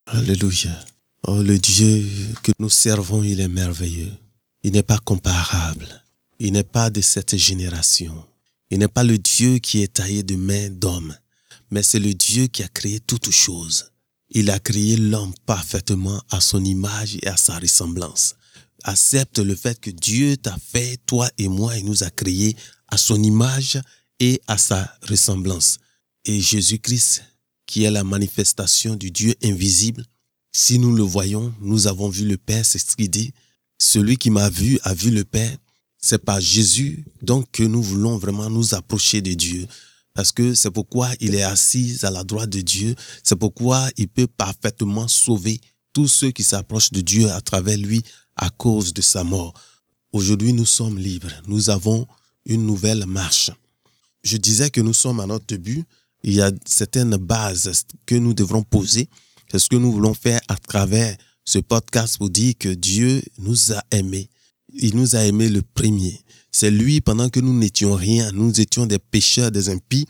Alléluia. 0.07 0.73
Oh, 1.27 1.41
le 1.41 1.59
Dieu 1.59 2.05
que 2.43 2.53
nous 2.59 2.71
servons, 2.71 3.23
il 3.23 3.41
est 3.41 3.49
merveilleux. 3.49 4.13
Il 4.65 4.73
n'est 4.73 4.83
pas 4.83 4.99
comparable. 4.99 5.87
Il 6.39 6.53
n'est 6.53 6.65
pas 6.65 6.91
de 6.91 7.01
cette 7.01 7.37
génération. 7.37 8.25
Il 8.71 8.79
n'est 8.81 8.89
pas 8.89 9.05
le 9.05 9.19
Dieu 9.19 9.59
qui 9.59 9.83
est 9.83 9.95
taillé 9.95 10.23
de 10.23 10.35
main 10.35 10.69
d'homme, 10.71 11.15
mais 11.71 11.83
c'est 11.83 12.01
le 12.01 12.15
Dieu 12.15 12.49
qui 12.49 12.63
a 12.63 12.69
créé 12.69 13.01
toutes 13.01 13.31
choses. 13.31 13.93
Il 14.31 14.51
a 14.51 14.59
créé 14.59 14.97
l'homme 14.97 15.35
parfaitement 15.47 16.21
à 16.31 16.41
son 16.41 16.65
image 16.65 17.17
et 17.23 17.29
à 17.29 17.37
sa 17.37 17.59
ressemblance 17.59 18.35
accepte 18.85 19.39
le 19.39 19.55
fait 19.55 19.81
que 19.81 19.91
Dieu 19.91 20.37
t'a 20.37 20.57
fait, 20.57 20.99
toi 21.07 21.29
et 21.39 21.49
moi, 21.49 21.77
et 21.77 21.83
nous 21.83 22.03
a 22.05 22.11
créés 22.11 22.57
à 22.89 22.97
son 22.97 23.23
image 23.23 23.81
et 24.21 24.41
à 24.47 24.59
sa 24.59 24.93
ressemblance. 25.09 25.79
Et 26.25 26.41
Jésus-Christ, 26.41 27.25
qui 27.67 27.85
est 27.85 27.91
la 27.91 28.05
manifestation 28.05 28.95
du 28.95 29.11
Dieu 29.11 29.35
invisible, 29.43 30.05
si 30.53 30.79
nous 30.79 30.95
le 30.95 31.03
voyons, 31.03 31.53
nous 31.61 31.87
avons 31.87 32.11
vu 32.11 32.27
le 32.27 32.37
Père, 32.37 32.65
c'est 32.65 32.79
ce 32.79 32.95
qu'il 32.95 33.11
dit. 33.11 33.33
Celui 33.79 34.19
qui 34.19 34.31
m'a 34.31 34.51
vu 34.51 34.79
a 34.83 34.93
vu 34.93 35.11
le 35.11 35.25
Père. 35.25 35.57
C'est 35.99 36.23
par 36.23 36.41
Jésus 36.41 37.05
donc 37.23 37.51
que 37.53 37.63
nous 37.63 37.83
voulons 37.83 38.19
vraiment 38.19 38.51
nous 38.51 38.75
approcher 38.75 39.23
de 39.23 39.33
Dieu. 39.33 39.67
Parce 40.15 40.31
que 40.31 40.55
c'est 40.55 40.71
pourquoi 40.71 41.09
il 41.21 41.35
est 41.35 41.43
assis 41.43 41.97
à 42.03 42.11
la 42.11 42.23
droite 42.23 42.51
de 42.51 42.61
Dieu. 42.61 42.95
C'est 43.25 43.37
pourquoi 43.37 43.89
il 43.97 44.09
peut 44.09 44.27
parfaitement 44.27 45.09
sauver 45.09 45.59
tous 45.95 46.09
ceux 46.09 46.31
qui 46.31 46.43
s'approchent 46.43 46.93
de 46.93 47.01
Dieu 47.01 47.31
à 47.31 47.41
travers 47.41 47.79
lui 47.79 48.03
à 48.37 48.51
cause 48.51 48.93
de 48.93 49.03
sa 49.03 49.25
mort. 49.25 49.55
Aujourd'hui, 50.13 50.53
nous 50.53 50.67
sommes 50.67 50.99
libres. 50.99 51.33
Nous 51.47 51.71
avons 51.71 52.07
une 52.45 52.67
nouvelle 52.67 53.07
marche. 53.07 53.51
Je 54.23 54.37
disais 54.37 54.71
que 54.71 54.81
nous 54.81 54.95
sommes 54.95 55.21
à 55.21 55.27
notre 55.27 55.47
début. 55.47 55.85
Il 56.23 56.35
y 56.35 56.43
a 56.43 56.51
certaines 56.67 57.17
bases 57.17 57.85
que 58.07 58.15
nous 58.15 58.35
devrons 58.35 58.63
poser. 58.63 59.09
C'est 59.51 59.59
ce 59.59 59.69
que 59.69 59.77
nous 59.77 59.93
voulons 59.93 60.15
faire 60.15 60.41
à 60.49 60.57
travers 60.57 61.17
ce 61.45 61.59
podcast 61.59 62.19
pour 62.19 62.31
dire 62.31 62.55
que 62.59 62.69
Dieu 62.69 63.23
nous 63.39 63.73
a 63.73 63.83
aimés. 63.91 64.29
Il 64.75 64.97
nous 64.97 65.17
a 65.17 65.25
aimés 65.25 65.49
le 65.49 65.63
premier. 65.63 66.21
C'est 66.51 66.71
lui, 66.71 67.01
pendant 67.01 67.29
que 67.29 67.41
nous 67.41 67.59
n'étions 67.59 67.95
rien, 67.95 68.31
nous 68.33 68.61
étions 68.61 68.87
des 68.87 68.99
pécheurs, 68.99 69.51
des 69.51 69.69
impies. 69.69 70.07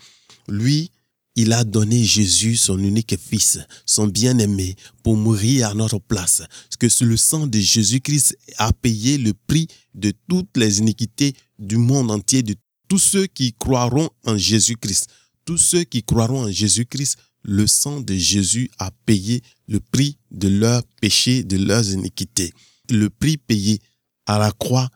Lui, 0.48 0.90
il 1.34 1.52
a 1.52 1.64
donné 1.64 2.04
Jésus, 2.04 2.56
son 2.56 2.78
unique 2.78 3.16
fils, 3.18 3.58
son 3.86 4.06
bien-aimé, 4.06 4.76
pour 5.02 5.16
mourir 5.16 5.68
à 5.68 5.74
notre 5.74 5.98
place. 5.98 6.42
Parce 6.48 6.76
que 6.78 7.04
le 7.04 7.16
sang 7.16 7.46
de 7.46 7.58
Jésus-Christ 7.58 8.36
a 8.58 8.72
payé 8.72 9.18
le 9.18 9.32
prix 9.32 9.68
de 9.94 10.12
toutes 10.28 10.56
les 10.56 10.78
iniquités 10.78 11.34
du 11.58 11.78
monde 11.78 12.10
entier, 12.10 12.42
de 12.42 12.54
tous 12.88 12.98
ceux 12.98 13.26
qui 13.26 13.54
croiront 13.54 14.10
en 14.26 14.36
Jésus-Christ. 14.36 15.08
Tous 15.44 15.58
ceux 15.58 15.84
qui 15.84 16.02
croiront 16.02 16.44
en 16.44 16.50
Jésus-Christ, 16.50 17.16
le 17.42 17.66
sang 17.66 18.00
de 18.00 18.14
Jésus 18.14 18.70
a 18.78 18.90
payé 19.06 19.42
le 19.66 19.80
prix 19.80 20.18
de 20.30 20.48
leurs 20.48 20.84
péchés, 21.00 21.42
de 21.42 21.56
leurs 21.56 21.90
iniquités. 21.90 22.52
Le 22.90 23.10
prix 23.10 23.38
payé 23.38 23.80
à 24.26 24.38
la 24.38 24.52
croix 24.52 24.88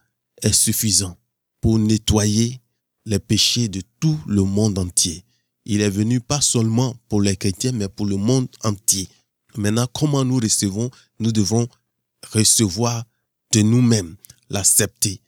est 0.43 0.52
suffisant 0.52 1.16
pour 1.61 1.78
nettoyer 1.78 2.61
les 3.07 3.19
péchés 3.19 3.69
de 3.69 3.81
tout 3.99 4.19
le 4.26 4.43
monde 4.43 4.78
entier. 4.78 5.25
Il 5.66 5.80
est 5.80 5.90
venu 5.90 6.20
pas 6.20 6.40
seulement 6.40 6.96
pour 7.08 7.20
les 7.20 7.37
chrétiens, 7.37 7.73
mais 7.73 7.88
pour 7.88 8.06
le 8.06 8.16
monde 8.16 8.49
entier. 8.62 9.08
Maintenant, 9.56 9.88
comment 9.92 10.25
nous 10.25 10.38
recevons 10.38 10.90
Nous 11.18 11.32
devons 11.32 11.66
recevoir 12.32 13.04
de 13.52 13.62
nous-mêmes, 13.62 14.16
l'accepter, 14.49 15.20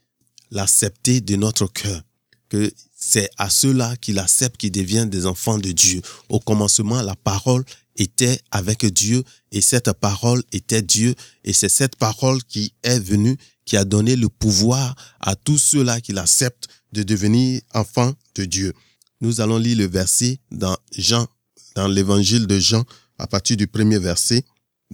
l'accepter 0.52 1.20
de 1.20 1.34
notre 1.36 1.66
cœur. 1.66 2.02
Que 2.48 2.72
c'est 2.96 3.28
à 3.36 3.50
ceux-là 3.50 3.96
qu'il 3.96 4.18
accepte 4.18 4.56
qui 4.56 4.70
deviennent 4.70 5.10
des 5.10 5.26
enfants 5.26 5.58
de 5.58 5.72
Dieu. 5.72 6.00
Au 6.28 6.38
commencement, 6.38 7.02
la 7.02 7.16
parole 7.16 7.64
était 7.96 8.40
avec 8.52 8.86
Dieu 8.86 9.24
et 9.50 9.60
cette 9.60 9.92
parole 9.92 10.42
était 10.52 10.82
Dieu 10.82 11.14
et 11.44 11.52
c'est 11.52 11.68
cette 11.68 11.96
parole 11.96 12.42
qui 12.44 12.72
est 12.84 13.00
venue 13.00 13.36
qui 13.64 13.76
a 13.76 13.84
donné 13.84 14.16
le 14.16 14.28
pouvoir 14.28 14.94
à 15.20 15.34
tous 15.34 15.58
ceux-là 15.58 16.00
qui 16.00 16.12
l'acceptent 16.12 16.68
de 16.92 17.02
devenir 17.02 17.60
enfants 17.74 18.14
de 18.36 18.44
Dieu. 18.44 18.72
Nous 19.20 19.40
allons 19.40 19.58
lire 19.58 19.78
le 19.78 19.86
verset 19.86 20.38
dans 20.50 20.76
Jean, 20.92 21.26
dans 21.74 21.88
l'évangile 21.88 22.46
de 22.46 22.58
Jean, 22.58 22.84
à 23.18 23.26
partir 23.26 23.56
du 23.56 23.66
premier 23.66 23.98
verset. 23.98 24.44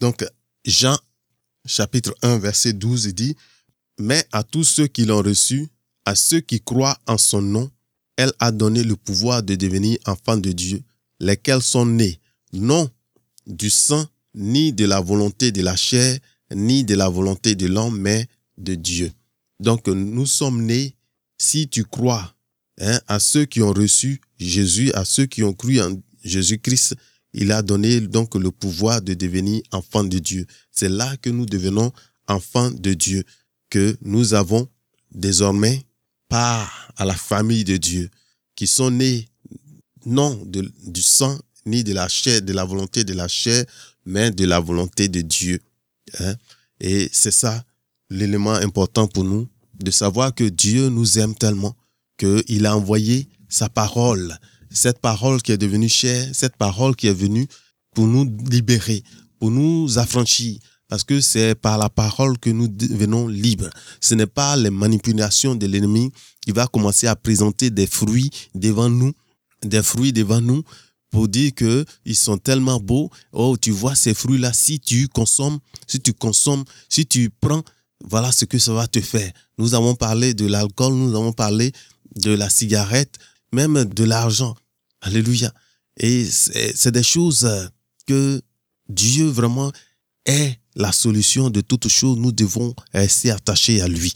Donc, 0.00 0.24
Jean, 0.64 0.98
chapitre 1.66 2.14
1, 2.22 2.38
verset 2.38 2.72
12, 2.72 3.08
dit, 3.08 3.36
Mais 3.98 4.24
à 4.32 4.42
tous 4.42 4.64
ceux 4.64 4.86
qui 4.86 5.04
l'ont 5.04 5.22
reçu, 5.22 5.68
à 6.06 6.14
ceux 6.14 6.40
qui 6.40 6.60
croient 6.60 6.98
en 7.06 7.18
son 7.18 7.42
nom, 7.42 7.70
elle 8.16 8.32
a 8.38 8.50
donné 8.50 8.82
le 8.82 8.96
pouvoir 8.96 9.42
de 9.42 9.54
devenir 9.54 9.98
enfants 10.06 10.36
de 10.36 10.52
Dieu, 10.52 10.82
lesquels 11.20 11.62
sont 11.62 11.86
nés, 11.86 12.18
non 12.52 12.90
du 13.46 13.68
sang, 13.70 14.06
ni 14.34 14.72
de 14.72 14.86
la 14.86 15.00
volonté 15.00 15.52
de 15.52 15.62
la 15.62 15.76
chair, 15.76 16.18
ni 16.54 16.84
de 16.84 16.94
la 16.94 17.08
volonté 17.08 17.54
de 17.54 17.66
l'homme, 17.66 17.98
mais 17.98 18.26
de 18.56 18.74
Dieu. 18.74 19.12
Donc, 19.60 19.86
nous 19.86 20.26
sommes 20.26 20.62
nés, 20.62 20.96
si 21.38 21.68
tu 21.68 21.84
crois 21.84 22.33
Hein, 22.80 23.00
à 23.06 23.20
ceux 23.20 23.44
qui 23.44 23.62
ont 23.62 23.72
reçu 23.72 24.20
Jésus, 24.38 24.92
à 24.94 25.04
ceux 25.04 25.26
qui 25.26 25.42
ont 25.42 25.52
cru 25.52 25.80
en 25.80 25.96
Jésus-Christ, 26.24 26.96
il 27.32 27.52
a 27.52 27.62
donné 27.62 28.00
donc 28.00 28.34
le 28.34 28.50
pouvoir 28.50 29.02
de 29.02 29.14
devenir 29.14 29.62
enfants 29.72 30.04
de 30.04 30.18
Dieu. 30.18 30.46
C'est 30.70 30.88
là 30.88 31.16
que 31.18 31.30
nous 31.30 31.46
devenons 31.46 31.92
enfants 32.26 32.70
de 32.70 32.94
Dieu, 32.94 33.24
que 33.70 33.96
nous 34.02 34.34
avons 34.34 34.68
désormais 35.12 35.84
part 36.28 36.92
à 36.96 37.04
la 37.04 37.14
famille 37.14 37.64
de 37.64 37.76
Dieu, 37.76 38.10
qui 38.56 38.66
sont 38.66 38.90
nés 38.90 39.28
non 40.06 40.40
du 40.46 41.02
sang 41.02 41.38
ni 41.66 41.82
de 41.82 41.92
la 41.92 42.08
chair, 42.08 42.42
de 42.42 42.52
la 42.52 42.64
volonté 42.64 43.04
de 43.04 43.14
la 43.14 43.28
chair, 43.28 43.64
mais 44.04 44.30
de 44.30 44.44
la 44.44 44.60
volonté 44.60 45.08
de 45.08 45.20
Dieu. 45.20 45.60
Hein. 46.20 46.34
Et 46.80 47.08
c'est 47.12 47.30
ça 47.30 47.64
l'élément 48.10 48.52
important 48.52 49.08
pour 49.08 49.24
nous, 49.24 49.48
de 49.74 49.90
savoir 49.90 50.34
que 50.34 50.44
Dieu 50.44 50.88
nous 50.88 51.18
aime 51.18 51.34
tellement 51.34 51.74
qu'il 52.16 52.66
a 52.66 52.76
envoyé 52.76 53.28
sa 53.48 53.68
parole, 53.68 54.38
cette 54.70 54.98
parole 54.98 55.42
qui 55.42 55.52
est 55.52 55.58
devenue 55.58 55.88
chère, 55.88 56.28
cette 56.32 56.56
parole 56.56 56.96
qui 56.96 57.06
est 57.06 57.14
venue 57.14 57.46
pour 57.94 58.06
nous 58.06 58.24
libérer, 58.50 59.02
pour 59.38 59.50
nous 59.50 59.98
affranchir, 59.98 60.58
parce 60.88 61.04
que 61.04 61.20
c'est 61.20 61.54
par 61.54 61.78
la 61.78 61.88
parole 61.88 62.38
que 62.38 62.50
nous 62.50 62.68
devenons 62.68 63.28
libres. 63.28 63.70
Ce 64.00 64.14
n'est 64.14 64.26
pas 64.26 64.56
les 64.56 64.70
manipulations 64.70 65.54
de 65.54 65.66
l'ennemi 65.66 66.12
qui 66.44 66.52
va 66.52 66.66
commencer 66.66 67.06
à 67.06 67.16
présenter 67.16 67.70
des 67.70 67.86
fruits 67.86 68.30
devant 68.54 68.90
nous, 68.90 69.12
des 69.62 69.82
fruits 69.82 70.12
devant 70.12 70.40
nous 70.40 70.62
pour 71.10 71.28
dire 71.28 71.54
que 71.54 71.84
ils 72.04 72.16
sont 72.16 72.38
tellement 72.38 72.80
beaux. 72.80 73.08
Oh, 73.32 73.56
tu 73.56 73.70
vois 73.70 73.94
ces 73.94 74.14
fruits-là, 74.14 74.52
si 74.52 74.80
tu 74.80 75.08
consommes, 75.08 75.58
si 75.86 76.00
tu 76.00 76.12
consommes, 76.12 76.64
si 76.88 77.06
tu 77.06 77.30
prends, 77.40 77.62
voilà 78.04 78.32
ce 78.32 78.44
que 78.44 78.58
ça 78.58 78.72
va 78.72 78.86
te 78.86 79.00
faire. 79.00 79.32
Nous 79.56 79.74
avons 79.74 79.94
parlé 79.94 80.34
de 80.34 80.46
l'alcool, 80.46 80.92
nous 80.92 81.14
avons 81.14 81.32
parlé 81.32 81.72
de 82.16 82.32
la 82.32 82.50
cigarette, 82.50 83.18
même 83.52 83.84
de 83.84 84.04
l'argent. 84.04 84.54
Alléluia. 85.00 85.52
Et 85.98 86.24
c'est 86.24 86.90
des 86.90 87.02
choses 87.02 87.48
que 88.06 88.40
Dieu 88.88 89.26
vraiment 89.26 89.72
est 90.26 90.56
la 90.74 90.92
solution 90.92 91.50
de 91.50 91.60
toutes 91.60 91.88
choses. 91.88 92.18
Nous 92.18 92.32
devons 92.32 92.74
rester 92.92 93.30
attachés 93.30 93.80
à 93.80 93.88
lui. 93.88 94.12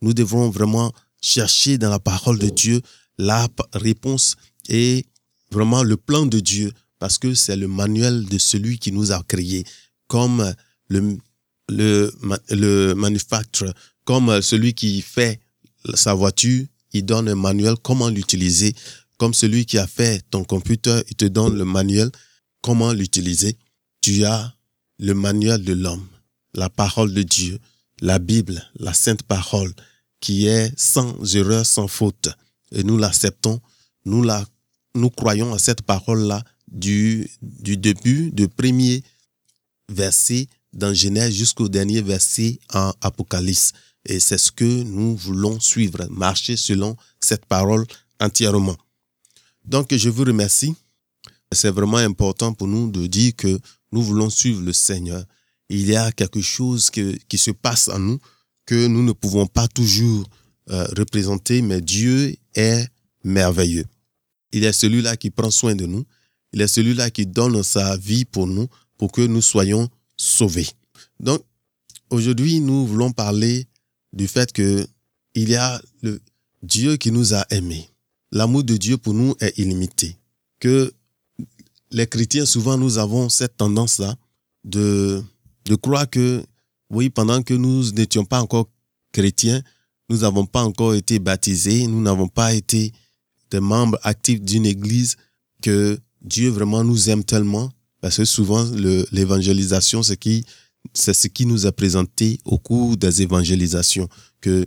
Nous 0.00 0.12
devons 0.14 0.50
vraiment 0.50 0.92
chercher 1.20 1.78
dans 1.78 1.90
la 1.90 2.00
parole 2.00 2.38
de 2.38 2.48
Dieu 2.48 2.80
la 3.18 3.48
réponse 3.72 4.36
et 4.68 5.06
vraiment 5.50 5.82
le 5.82 5.96
plan 5.96 6.26
de 6.26 6.40
Dieu 6.40 6.72
parce 6.98 7.18
que 7.18 7.34
c'est 7.34 7.56
le 7.56 7.68
manuel 7.68 8.26
de 8.26 8.38
celui 8.38 8.78
qui 8.78 8.92
nous 8.92 9.12
a 9.12 9.22
créés 9.22 9.64
comme 10.06 10.54
le, 10.88 11.18
le, 11.68 12.12
le 12.50 12.94
manufacture, 12.94 13.72
comme 14.04 14.42
celui 14.42 14.74
qui 14.74 15.00
fait 15.02 15.40
sa 15.94 16.14
voiture, 16.14 16.66
il 16.92 17.04
donne 17.04 17.28
un 17.28 17.34
manuel 17.34 17.74
comment 17.82 18.08
l'utiliser. 18.08 18.74
Comme 19.18 19.34
celui 19.34 19.66
qui 19.66 19.78
a 19.78 19.86
fait 19.86 20.24
ton 20.30 20.44
computer, 20.44 21.02
il 21.08 21.16
te 21.16 21.24
donne 21.24 21.56
le 21.56 21.64
manuel 21.64 22.10
comment 22.60 22.92
l'utiliser. 22.92 23.56
Tu 24.00 24.24
as 24.24 24.54
le 24.98 25.14
manuel 25.14 25.62
de 25.62 25.72
l'homme, 25.72 26.06
la 26.54 26.68
parole 26.68 27.12
de 27.14 27.22
Dieu, 27.22 27.58
la 28.00 28.18
Bible, 28.18 28.62
la 28.76 28.92
sainte 28.94 29.22
parole, 29.22 29.72
qui 30.20 30.46
est 30.46 30.72
sans 30.76 31.16
erreur, 31.34 31.64
sans 31.66 31.88
faute. 31.88 32.28
et 32.72 32.82
nous 32.84 32.96
l'acceptons, 32.96 33.60
nous, 34.04 34.22
la, 34.22 34.44
nous 34.94 35.10
croyons 35.10 35.52
à 35.52 35.58
cette 35.58 35.82
parole-là 35.82 36.42
du, 36.70 37.28
du 37.42 37.76
début, 37.76 38.30
du 38.32 38.48
premier 38.48 39.02
verset 39.88 40.48
dans 40.72 40.94
Genèse 40.94 41.34
jusqu'au 41.34 41.68
dernier 41.68 42.00
verset 42.00 42.58
en 42.72 42.92
Apocalypse. 43.00 43.72
Et 44.06 44.20
c'est 44.20 44.38
ce 44.38 44.50
que 44.50 44.64
nous 44.64 45.16
voulons 45.16 45.60
suivre, 45.60 46.06
marcher 46.10 46.56
selon 46.56 46.96
cette 47.20 47.46
parole 47.46 47.86
entièrement. 48.20 48.76
Donc, 49.64 49.94
je 49.94 50.08
vous 50.08 50.24
remercie. 50.24 50.74
C'est 51.52 51.70
vraiment 51.70 51.98
important 51.98 52.52
pour 52.52 52.66
nous 52.66 52.90
de 52.90 53.06
dire 53.06 53.36
que 53.36 53.58
nous 53.92 54.02
voulons 54.02 54.30
suivre 54.30 54.62
le 54.62 54.72
Seigneur. 54.72 55.24
Il 55.68 55.86
y 55.86 55.94
a 55.94 56.10
quelque 56.12 56.40
chose 56.40 56.90
qui 56.90 57.38
se 57.38 57.50
passe 57.50 57.88
en 57.88 57.98
nous 57.98 58.18
que 58.66 58.86
nous 58.86 59.02
ne 59.02 59.12
pouvons 59.12 59.46
pas 59.46 59.68
toujours 59.68 60.28
euh, 60.70 60.86
représenter, 60.96 61.62
mais 61.62 61.80
Dieu 61.80 62.36
est 62.54 62.88
merveilleux. 63.24 63.84
Il 64.52 64.64
est 64.64 64.72
celui-là 64.72 65.16
qui 65.16 65.30
prend 65.30 65.50
soin 65.50 65.74
de 65.74 65.86
nous. 65.86 66.04
Il 66.52 66.60
est 66.60 66.68
celui-là 66.68 67.10
qui 67.10 67.26
donne 67.26 67.62
sa 67.62 67.96
vie 67.96 68.24
pour 68.24 68.46
nous, 68.46 68.68
pour 68.98 69.10
que 69.10 69.22
nous 69.22 69.42
soyons 69.42 69.88
sauvés. 70.16 70.68
Donc, 71.20 71.42
aujourd'hui, 72.10 72.60
nous 72.60 72.86
voulons 72.86 73.12
parler 73.12 73.66
du 74.12 74.28
fait 74.28 74.52
que 74.52 74.86
il 75.34 75.48
y 75.48 75.56
a 75.56 75.80
le 76.02 76.20
Dieu 76.62 76.96
qui 76.96 77.10
nous 77.10 77.34
a 77.34 77.44
aimés. 77.50 77.88
L'amour 78.30 78.64
de 78.64 78.76
Dieu 78.76 78.96
pour 78.96 79.14
nous 79.14 79.34
est 79.40 79.56
illimité. 79.58 80.16
Que 80.60 80.92
les 81.90 82.06
chrétiens, 82.06 82.46
souvent, 82.46 82.78
nous 82.78 82.98
avons 82.98 83.28
cette 83.28 83.56
tendance-là 83.56 84.16
de, 84.64 85.22
de 85.66 85.74
croire 85.74 86.08
que, 86.08 86.42
oui, 86.90 87.10
pendant 87.10 87.42
que 87.42 87.54
nous 87.54 87.90
n'étions 87.92 88.24
pas 88.24 88.40
encore 88.40 88.68
chrétiens, 89.12 89.62
nous 90.08 90.18
n'avons 90.18 90.46
pas 90.46 90.62
encore 90.62 90.94
été 90.94 91.18
baptisés, 91.18 91.86
nous 91.86 92.00
n'avons 92.00 92.28
pas 92.28 92.54
été 92.54 92.92
des 93.50 93.60
membres 93.60 93.98
actifs 94.02 94.40
d'une 94.40 94.66
église, 94.66 95.16
que 95.62 95.98
Dieu 96.22 96.50
vraiment 96.50 96.84
nous 96.84 97.10
aime 97.10 97.24
tellement, 97.24 97.70
parce 98.00 98.16
que 98.16 98.24
souvent 98.24 98.64
l'évangélisation, 99.12 100.02
c'est 100.02 100.16
qui, 100.16 100.44
c'est 100.94 101.14
ce 101.14 101.28
qui 101.28 101.46
nous 101.46 101.66
a 101.66 101.72
présenté 101.72 102.38
au 102.44 102.58
cours 102.58 102.96
des 102.96 103.22
évangélisations, 103.22 104.08
que 104.40 104.66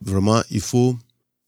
vraiment 0.00 0.42
il 0.50 0.60
faut 0.60 0.96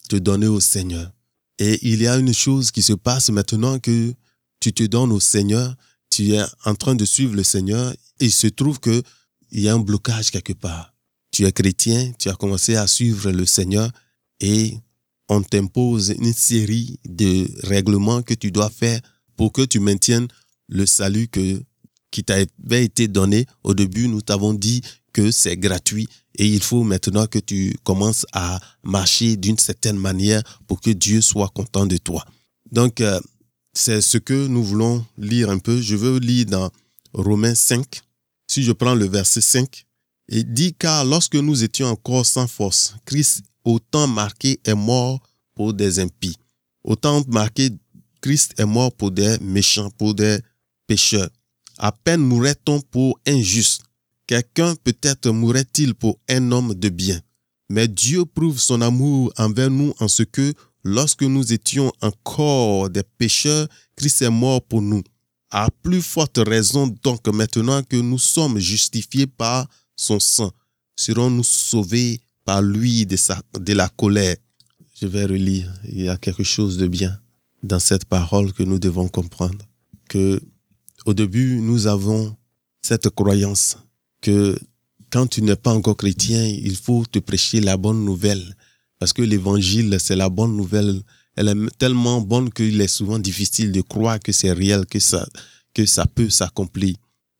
te 0.09 0.17
donner 0.17 0.49
au 0.49 0.61
Seigneur. 0.61 1.11
Et 1.59 1.79
il 1.83 2.03
y 2.03 2.07
a 2.07 2.17
une 2.17 2.35
chose 2.35 2.71
qui 2.71 2.83
se 2.83 2.93
passe 2.93 3.31
maintenant 3.31 3.79
que 3.79 4.15
tu 4.61 4.73
te 4.73 4.83
donnes 4.85 5.13
au 5.13 5.21
Seigneur, 5.21 5.75
tu 6.11 6.35
es 6.35 6.43
en 6.65 6.75
train 6.75 6.95
de 6.95 7.05
suivre 7.05 7.35
le 7.35 7.45
Seigneur, 7.45 7.95
il 8.21 8.33
se 8.33 8.47
trouve 8.47 8.81
que 8.81 9.03
il 9.51 9.61
y 9.61 9.69
a 9.69 9.75
un 9.75 9.79
blocage 9.79 10.31
quelque 10.31 10.55
part. 10.55 10.95
Tu 11.31 11.45
es 11.45 11.53
chrétien, 11.53 12.13
tu 12.19 12.29
as 12.29 12.35
commencé 12.35 12.77
à 12.77 12.87
suivre 12.87 13.31
le 13.31 13.47
Seigneur 13.47 13.91
et 14.41 14.77
on 15.29 15.43
t'impose 15.43 16.15
une 16.19 16.33
série 16.33 16.99
de 17.07 17.49
règlements 17.67 18.23
que 18.23 18.35
tu 18.35 18.51
dois 18.51 18.71
faire 18.71 19.01
pour 19.37 19.53
que 19.53 19.63
tu 19.63 19.81
maintiennes 19.81 20.29
le 20.69 20.87
salut 20.87 21.29
que, 21.29 21.63
qui 22.13 22.23
t'avait 22.23 22.85
été 22.85 23.09
donné. 23.09 23.47
Au 23.65 23.75
début, 23.75 24.07
nous 24.07 24.21
t'avons 24.21 24.55
dit 24.55 24.83
que 25.13 25.33
c'est 25.33 25.57
gratuit 25.57 26.09
et 26.39 26.47
il 26.47 26.63
faut 26.63 26.85
maintenant 26.85 27.27
que 27.27 27.41
tu 27.41 27.75
commences 27.83 28.25
à 28.33 28.61
marcher 28.85 29.37
d'une 29.37 29.59
certaine 29.59 29.99
manière 29.99 30.43
pour 30.69 30.81
que 30.81 30.91
Dieu 30.91 31.21
soit 31.21 31.49
content 31.49 31.87
de 31.87 31.97
toi. 31.97 32.25
Donc, 32.71 33.01
euh, 33.01 33.21
c'est 33.75 34.01
ce 34.01 34.19
que 34.19 34.47
nous 34.47 34.63
voulons 34.63 35.05
lire 35.19 35.51
un 35.51 35.59
peu. 35.59 35.81
Je 35.81 35.97
veux 35.97 36.19
lire 36.19 36.47
dans 36.47 36.71
Romains 37.13 37.55
5. 37.55 38.01
Si 38.47 38.63
je 38.63 38.73
prends 38.73 38.95
le 38.95 39.07
verset 39.07 39.41
5, 39.41 39.85
il 40.29 40.53
dit 40.53 40.75
car 40.75 41.05
lorsque 41.05 41.35
nous 41.35 41.65
étions 41.65 41.89
encore 41.89 42.27
sans 42.27 42.47
force, 42.47 42.95
Christ 43.05 43.43
autant 43.65 44.07
marqué 44.07 44.61
est 44.65 44.75
mort 44.75 45.21
pour 45.55 45.75
des 45.75 45.99
impies. 45.99 46.37
Autant 46.85 47.23
marqué, 47.29 47.71
Christ 48.21 48.55
est 48.59 48.67
mort 48.67 48.93
pour 48.93 49.11
des 49.11 49.39
méchants, 49.41 49.91
pour 49.91 50.15
des 50.15 50.39
pécheurs. 50.87 51.29
À 51.85 51.91
peine 51.91 52.21
mourrait-on 52.21 52.81
pour 52.81 53.19
un 53.27 53.41
juste. 53.43 53.83
Quelqu'un 54.29 54.77
peut-être 54.85 55.29
mourrait-il 55.31 55.97
pour 55.97 56.17
un 56.31 56.53
homme 56.53 56.75
de 56.75 56.89
bien. 56.89 57.21
Mais 57.69 57.89
Dieu 57.89 58.25
prouve 58.25 58.61
son 58.61 58.81
amour 58.83 59.33
envers 59.37 59.69
nous 59.69 59.93
en 59.99 60.07
ce 60.07 60.23
que, 60.23 60.55
lorsque 60.85 61.25
nous 61.25 61.53
étions 61.53 61.93
encore 62.01 62.89
des 62.89 63.03
pécheurs, 63.03 63.67
Christ 63.97 64.23
est 64.23 64.31
mort 64.31 64.63
pour 64.63 64.81
nous. 64.81 65.03
À 65.51 65.71
plus 65.83 66.03
forte 66.03 66.39
raison 66.39 66.87
donc 67.03 67.27
maintenant 67.27 67.83
que 67.83 67.97
nous 67.97 68.21
sommes 68.21 68.61
justifiés 68.61 69.27
par 69.27 69.67
son 69.97 70.21
sang, 70.21 70.53
serons-nous 70.95 71.43
sauvés 71.43 72.21
par 72.45 72.63
lui 72.63 73.07
de, 73.07 73.17
sa, 73.17 73.43
de 73.59 73.73
la 73.73 73.89
colère? 73.89 74.37
Je 75.01 75.09
vais 75.09 75.25
relire. 75.25 75.75
Il 75.89 76.03
y 76.03 76.09
a 76.09 76.17
quelque 76.17 76.45
chose 76.45 76.77
de 76.79 76.87
bien 76.87 77.19
dans 77.65 77.81
cette 77.81 78.05
parole 78.05 78.53
que 78.53 78.63
nous 78.63 78.79
devons 78.79 79.09
comprendre. 79.09 79.65
Que 80.09 80.41
au 81.07 81.15
début, 81.15 81.61
nous 81.61 81.87
avons 81.87 82.37
cette 82.81 83.11
croyance 83.11 83.79
que 84.21 84.59
quand 85.11 85.27
tu 85.27 85.43
n'es 85.43 85.57
pas 85.57 85.73
encore 85.73 85.97
chrétien, 85.97 86.43
il 86.45 86.77
faut 86.77 87.05
te 87.05 87.19
prêcher 87.19 87.61
la 87.61 87.77
bonne 87.77 88.05
nouvelle. 88.05 88.57
Parce 88.99 89.13
que 89.13 89.23
l'évangile, 89.23 89.97
c'est 90.01 90.17
la 90.17 90.29
bonne 90.29 90.57
nouvelle. 90.57 91.03
Elle 91.37 91.49
est 91.49 91.79
tellement 91.79 92.21
bonne 92.21 92.51
qu'il 92.51 92.81
est 92.81 92.89
souvent 92.89 93.19
difficile 93.19 93.73
de 93.73 93.81
croire 93.81 94.21
que 94.21 94.33
c'est 94.33 94.53
réel, 94.53 94.87
que 94.87 95.01
ça, 95.01 95.27
que 95.75 95.87
ça 95.87 96.07
peut 96.07 96.31
s'accomplir. 96.31 96.95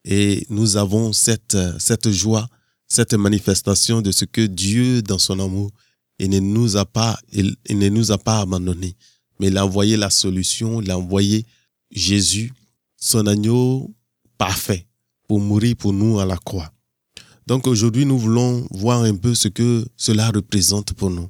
Et 0.05 0.45
nous 0.51 0.77
avons 0.77 1.13
cette, 1.13 1.57
cette 1.79 2.11
joie 2.11 2.49
cette 2.93 3.15
manifestation 3.15 4.03
de 4.03 4.13
ce 4.13 4.27
que 4.27 4.43
Dieu, 4.43 5.01
dans 5.01 5.19
son 5.19 5.41
amour, 5.41 5.71
il 6.19 6.29
ne 6.29 6.41
nous 6.41 6.77
a 6.77 6.85
pas, 6.85 7.19
il, 7.33 7.57
ne 7.71 7.89
nous 7.89 8.13
a 8.13 8.19
pas 8.19 8.41
abandonnés, 8.41 8.97
mais 9.41 9.47
il 9.47 9.57
a 9.57 9.65
envoyé 9.65 9.97
la 9.97 10.11
solution, 10.11 10.83
il 10.83 10.91
a 10.91 10.99
envoyé 10.99 11.47
Jésus, 11.91 12.53
son 13.05 13.27
agneau 13.27 13.93
parfait, 14.39 14.87
pour 15.27 15.41
mourir 15.41 15.75
pour 15.77 15.93
nous 15.93 16.21
à 16.21 16.25
la 16.25 16.37
croix. 16.37 16.73
Donc 17.49 17.67
aujourd'hui, 17.67 18.07
nous 18.07 18.17
voulons 18.17 18.65
voir 18.71 19.03
un 19.03 19.17
peu 19.17 19.35
ce 19.35 19.49
que 19.49 19.85
cela 19.97 20.31
représente 20.31 20.93
pour 20.93 21.11
nous. 21.11 21.29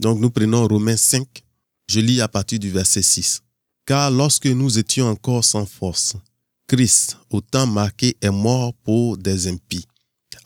Donc 0.00 0.18
nous 0.20 0.30
prenons 0.30 0.66
Romains 0.66 0.96
5, 0.96 1.26
je 1.86 2.00
lis 2.00 2.22
à 2.22 2.28
partir 2.28 2.58
du 2.58 2.70
verset 2.70 3.02
6. 3.02 3.42
Car 3.84 4.10
lorsque 4.10 4.46
nous 4.46 4.78
étions 4.78 5.06
encore 5.06 5.44
sans 5.44 5.66
force, 5.66 6.14
Christ, 6.66 7.18
au 7.28 7.42
temps 7.42 7.66
marqué, 7.66 8.16
est 8.22 8.30
mort 8.30 8.72
pour 8.82 9.18
des 9.18 9.48
impies. 9.48 9.86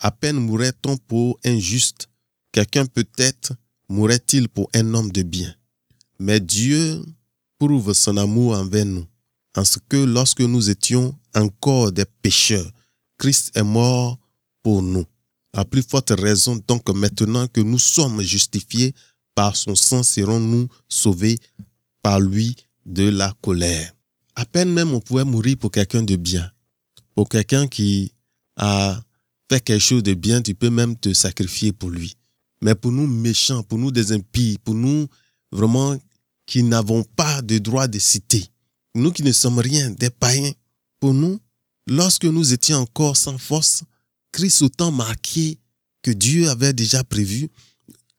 À 0.00 0.10
peine 0.10 0.36
mourrait-on 0.36 0.96
pour 0.96 1.38
un 1.44 1.60
juste, 1.60 2.08
quelqu'un 2.50 2.86
peut-être 2.86 3.52
mourrait-il 3.88 4.48
pour 4.48 4.68
un 4.74 4.94
homme 4.94 5.12
de 5.12 5.22
bien. 5.22 5.54
Mais 6.18 6.40
Dieu 6.40 7.04
prouve 7.56 7.92
son 7.92 8.16
amour 8.16 8.56
envers 8.56 8.84
nous, 8.84 9.06
en 9.56 9.64
ce 9.64 9.78
que 9.88 9.96
lorsque 9.96 10.40
nous 10.40 10.70
étions 10.70 11.18
encore 11.34 11.92
des 11.92 12.04
pécheurs, 12.22 12.70
Christ 13.18 13.56
est 13.56 13.62
mort 13.62 14.18
pour 14.62 14.82
nous. 14.82 15.04
À 15.52 15.64
plus 15.64 15.82
forte 15.82 16.10
raison 16.10 16.60
donc 16.68 16.88
maintenant 16.90 17.46
que 17.46 17.60
nous 17.60 17.78
sommes 17.78 18.20
justifiés 18.20 18.94
par 19.34 19.56
son 19.56 19.74
sang, 19.74 20.02
serons-nous 20.02 20.68
sauvés 20.88 21.38
par 22.02 22.20
lui 22.20 22.56
de 22.84 23.08
la 23.08 23.34
colère. 23.40 23.92
À 24.34 24.44
peine 24.44 24.72
même 24.72 24.92
on 24.92 25.00
pouvait 25.00 25.24
mourir 25.24 25.56
pour 25.58 25.70
quelqu'un 25.70 26.02
de 26.02 26.16
bien, 26.16 26.50
pour 27.14 27.28
quelqu'un 27.28 27.66
qui 27.66 28.12
a 28.56 29.00
fais 29.50 29.60
quelque 29.60 29.80
chose 29.80 30.02
de 30.02 30.14
bien, 30.14 30.42
tu 30.42 30.54
peux 30.54 30.70
même 30.70 30.96
te 30.96 31.12
sacrifier 31.12 31.72
pour 31.72 31.90
lui. 31.90 32.14
Mais 32.62 32.74
pour 32.74 32.92
nous 32.92 33.06
méchants, 33.06 33.62
pour 33.62 33.78
nous 33.78 33.90
des 33.90 34.12
impies, 34.12 34.58
pour 34.62 34.74
nous 34.74 35.06
vraiment 35.52 35.96
qui 36.46 36.62
n'avons 36.62 37.02
pas 37.02 37.42
de 37.42 37.58
droit 37.58 37.88
de 37.88 37.98
citer, 37.98 38.46
nous 38.96 39.12
qui 39.12 39.22
ne 39.22 39.32
sommes 39.32 39.58
rien, 39.58 39.90
des 39.90 40.10
païens, 40.10 40.52
pour 40.98 41.14
nous, 41.14 41.38
lorsque 41.86 42.24
nous 42.24 42.52
étions 42.52 42.78
encore 42.78 43.16
sans 43.16 43.38
force, 43.38 43.84
Christ 44.32 44.62
autant 44.62 44.90
marqué 44.90 45.58
que 46.02 46.10
Dieu 46.10 46.48
avait 46.48 46.72
déjà 46.72 47.04
prévu, 47.04 47.48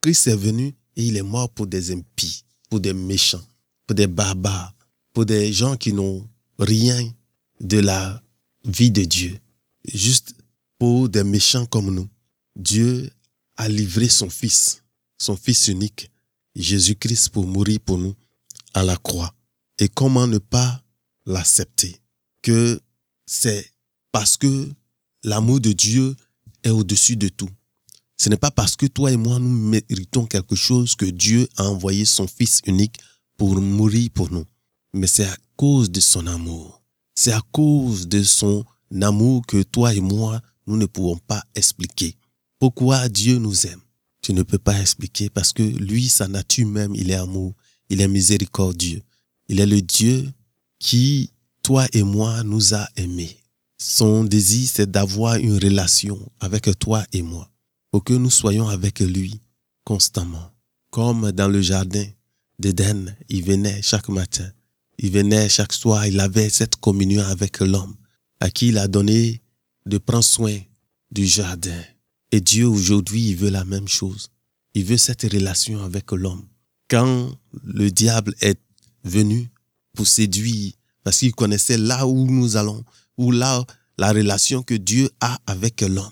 Christ 0.02 0.28
est 0.28 0.36
venu 0.36 0.76
et 0.96 1.06
il 1.06 1.18
est 1.18 1.24
mort 1.24 1.50
pour 1.50 1.68
des 1.68 1.92
impies, 1.92 2.44
pour 2.70 2.80
des 2.80 2.94
méchants, 2.94 3.44
pour 3.86 3.96
des 3.96 4.08
barbares, 4.08 4.74
pour 5.13 5.26
des 5.26 5.52
gens 5.52 5.78
qui 5.78 5.94
n'ont 5.94 6.28
rien 6.60 7.12
de 7.60 7.80
la 7.80 8.22
vie 8.66 8.92
de 8.92 9.04
Dieu. 9.04 9.40
Juste 9.94 10.36
pour 10.78 11.10
des 11.10 11.24
méchants 11.24 11.66
comme 11.66 11.94
nous. 11.94 12.08
Dieu 12.56 13.10
a 13.56 13.68
livré 13.68 14.10
son 14.10 14.30
Fils, 14.30 14.84
son 15.18 15.36
Fils 15.36 15.68
unique, 15.68 16.12
Jésus-Christ, 16.56 17.30
pour 17.30 17.48
mourir 17.48 17.80
pour 17.84 17.98
nous 17.98 18.16
à 18.74 18.84
la 18.84 18.98
croix. 18.98 19.34
Et 19.80 19.90
comment 19.90 20.28
ne 20.28 20.38
pas 20.38 20.82
l'accepter? 21.26 21.98
Que 22.42 22.80
c'est 23.26 23.72
parce 24.12 24.38
que 24.38 24.70
l'amour 25.24 25.60
de 25.60 25.72
Dieu 25.72 26.16
est 26.63 26.70
au-dessus 26.70 27.16
de 27.16 27.28
tout. 27.28 27.50
Ce 28.18 28.30
n'est 28.30 28.38
pas 28.38 28.52
parce 28.52 28.76
que 28.76 28.88
toi 28.88 29.12
et 29.12 29.18
moi 29.18 29.38
nous 29.38 29.50
méritons 29.50 30.26
quelque 30.26 30.56
chose 30.56 30.96
que 30.96 31.06
Dieu 31.06 31.48
a 31.58 31.66
envoyé 31.66 32.06
son 32.06 32.28
Fils 32.28 32.62
unique 32.66 32.98
pour 33.38 33.56
mourir 33.62 34.10
pour 34.13 34.32
nous. 34.32 34.46
Mais 34.94 35.08
c'est 35.08 35.26
à 35.26 35.38
cause 35.56 35.92
de 35.92 36.00
son 36.00 36.26
amour. 36.26 36.82
C'est 37.13 37.32
à 37.32 37.42
cause 37.52 38.08
de 38.08 38.24
son 38.24 38.66
amour 39.02 39.46
que 39.46 39.62
toi 39.62 39.94
et 39.94 40.00
moi 40.00 40.42
nous 40.66 40.78
ne 40.78 40.88
pouvons 40.88 41.18
pas 41.18 41.44
expliquer. 41.54 42.16
Pourquoi 42.60 43.08
Dieu 43.10 43.38
nous 43.38 43.68
aime? 43.68 43.82
Tu 44.22 44.34
ne 44.34 44.42
peux 44.44 44.58
pas 44.58 44.80
expliquer 44.80 45.30
parce 45.30 45.54
que 45.54 45.62
lui, 45.62 46.10
sa 46.10 46.28
nature 46.28 46.68
même, 46.68 46.96
il 46.96 47.12
est 47.12 47.16
amour. 47.16 47.54
il 47.90 48.02
est 48.02 48.08
miséricordieux. 48.08 49.02
Il 49.48 49.60
est 49.60 49.66
le 49.66 49.82
Dieu 49.82 50.30
qui, 50.80 51.32
toi 51.64 51.88
et 51.94 52.04
moi, 52.04 52.44
nous 52.44 52.74
a 52.74 52.88
aimés. 52.96 53.38
Son 53.78 54.24
désir, 54.24 54.70
c'est 54.72 54.90
d'avoir 54.90 55.36
une 55.36 55.58
relation 55.58 56.20
avec 56.40 56.68
toi 56.80 57.06
et 57.14 57.22
moi, 57.22 57.50
pour 57.92 58.04
que 58.04 58.14
nous 58.14 58.32
soyons 58.32 58.68
avec 58.68 59.00
lui 59.00 59.40
constamment. 59.84 60.52
Comme 60.90 61.32
dans 61.32 61.48
le 61.48 61.62
jardin 61.62 62.06
d'Éden, 62.60 63.16
il 63.30 63.44
venait 63.44 63.82
chaque 63.82 64.10
matin, 64.10 64.50
il 64.98 65.12
venait 65.12 65.48
chaque 65.48 65.74
soir, 65.74 66.08
il 66.08 66.20
avait 66.20 66.50
cette 66.50 66.78
communion 66.78 67.24
avec 67.24 67.60
l'homme, 67.60 67.96
à 68.40 68.50
qui 68.50 68.70
il 68.70 68.78
a 68.78 68.88
donné 68.88 69.42
de 69.86 69.98
prendre 69.98 70.24
soin 70.24 70.58
du 71.12 71.26
jardin. 71.26 71.82
Et 72.32 72.42
Dieu 72.42 72.68
aujourd'hui, 72.68 73.30
il 73.30 73.36
veut 73.36 73.50
la 73.50 73.64
même 73.64 73.88
chose. 73.88 74.30
Il 74.74 74.86
veut 74.86 74.98
cette 74.98 75.24
relation 75.24 75.84
avec 75.84 76.12
l'homme. 76.12 76.46
Quand 76.90 77.32
le 77.64 77.90
diable 77.90 78.36
est 78.42 78.60
venu 79.04 79.50
pour 79.94 80.08
séduire, 80.08 80.74
parce 81.04 81.20
qu'il 81.20 81.34
connaissait 81.34 81.78
là 81.78 82.06
où 82.08 82.30
nous 82.30 82.56
allons, 82.58 82.84
ou 83.18 83.32
là, 83.32 83.66
la 83.98 84.12
relation 84.12 84.62
que 84.62 84.76
Dieu 84.76 85.10
a 85.20 85.40
avec 85.48 85.82
l'homme. 85.82 86.12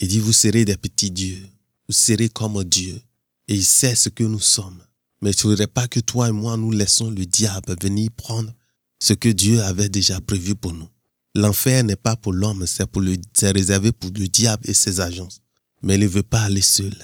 Il 0.00 0.08
dit, 0.08 0.20
vous 0.20 0.32
serez 0.32 0.64
des 0.64 0.76
petits 0.76 1.10
dieux, 1.10 1.46
vous 1.88 1.94
serez 1.94 2.28
comme 2.28 2.62
Dieu. 2.64 3.00
Et 3.48 3.54
il 3.54 3.64
sait 3.64 3.94
ce 3.94 4.08
que 4.08 4.24
nous 4.24 4.40
sommes. 4.40 4.78
Mais 5.20 5.30
il 5.30 5.36
ne 5.36 5.40
faudrait 5.40 5.66
pas 5.66 5.88
que 5.88 6.00
toi 6.00 6.28
et 6.28 6.32
moi, 6.32 6.56
nous 6.56 6.70
laissons 6.70 7.10
le 7.10 7.26
diable 7.26 7.76
venir 7.82 8.10
prendre 8.16 8.52
ce 9.00 9.14
que 9.14 9.28
Dieu 9.28 9.62
avait 9.62 9.88
déjà 9.88 10.20
prévu 10.20 10.54
pour 10.54 10.72
nous. 10.72 10.88
L'enfer 11.34 11.84
n'est 11.84 11.96
pas 11.96 12.16
pour 12.16 12.32
l'homme, 12.32 12.66
c'est 12.66 12.86
pour 12.86 13.02
le, 13.02 13.16
c'est 13.32 13.50
réservé 13.50 13.92
pour 13.92 14.10
le 14.10 14.28
diable 14.28 14.68
et 14.68 14.74
ses 14.74 15.00
agences. 15.00 15.40
Mais 15.82 15.94
il 15.94 16.00
ne 16.00 16.06
veut 16.06 16.22
pas 16.22 16.42
aller 16.42 16.60
seul. 16.60 16.94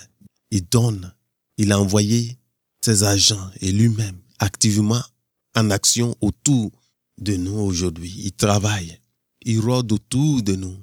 Il 0.51 0.65
donne. 0.69 1.13
Il 1.57 1.73
a 1.73 1.81
envoyé 1.81 2.37
ses 2.85 3.05
agents 3.05 3.51
et 3.61 3.73
lui-même 3.73 4.19
activement 4.39 5.03
en 5.55 5.71
action 5.71 6.15
autour 6.21 6.71
de 7.19 7.37
nous 7.37 7.59
aujourd'hui. 7.59 8.13
Il 8.25 8.33
travaille. 8.33 8.99
Il 9.43 9.61
rôde 9.61 9.93
autour 9.93 10.43
de 10.43 10.55
nous. 10.57 10.77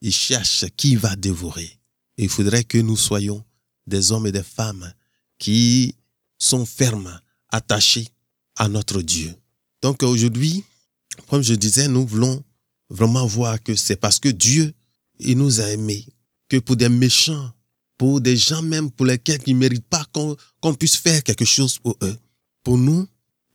Il 0.00 0.12
cherche 0.12 0.64
qui 0.76 0.96
va 0.96 1.16
dévorer. 1.16 1.70
il 2.18 2.28
faudrait 2.28 2.64
que 2.64 2.78
nous 2.78 2.96
soyons 2.96 3.44
des 3.86 4.12
hommes 4.12 4.26
et 4.26 4.32
des 4.32 4.42
femmes 4.42 4.92
qui 5.38 5.94
sont 6.38 6.66
fermes, 6.66 7.20
attachés 7.50 8.08
à 8.56 8.68
notre 8.68 9.02
Dieu. 9.02 9.34
Donc 9.82 10.02
aujourd'hui, 10.02 10.64
comme 11.28 11.42
je 11.42 11.54
disais, 11.54 11.88
nous 11.88 12.06
voulons 12.06 12.42
vraiment 12.90 13.26
voir 13.26 13.62
que 13.62 13.74
c'est 13.74 13.96
parce 13.96 14.18
que 14.18 14.28
Dieu, 14.28 14.72
il 15.18 15.38
nous 15.38 15.60
a 15.60 15.70
aimés, 15.70 16.06
que 16.48 16.58
pour 16.58 16.76
des 16.76 16.88
méchants, 16.88 17.52
pour 17.98 18.20
des 18.20 18.36
gens 18.36 18.62
même 18.62 18.90
pour 18.90 19.06
lesquels 19.06 19.40
ils 19.46 19.54
ne 19.54 19.60
méritent 19.60 19.88
pas 19.88 20.04
qu'on 20.12 20.74
puisse 20.74 20.96
faire 20.96 21.22
quelque 21.22 21.44
chose 21.44 21.78
pour 21.78 21.96
eux. 22.02 22.16
Pour 22.62 22.78
nous, 22.78 23.06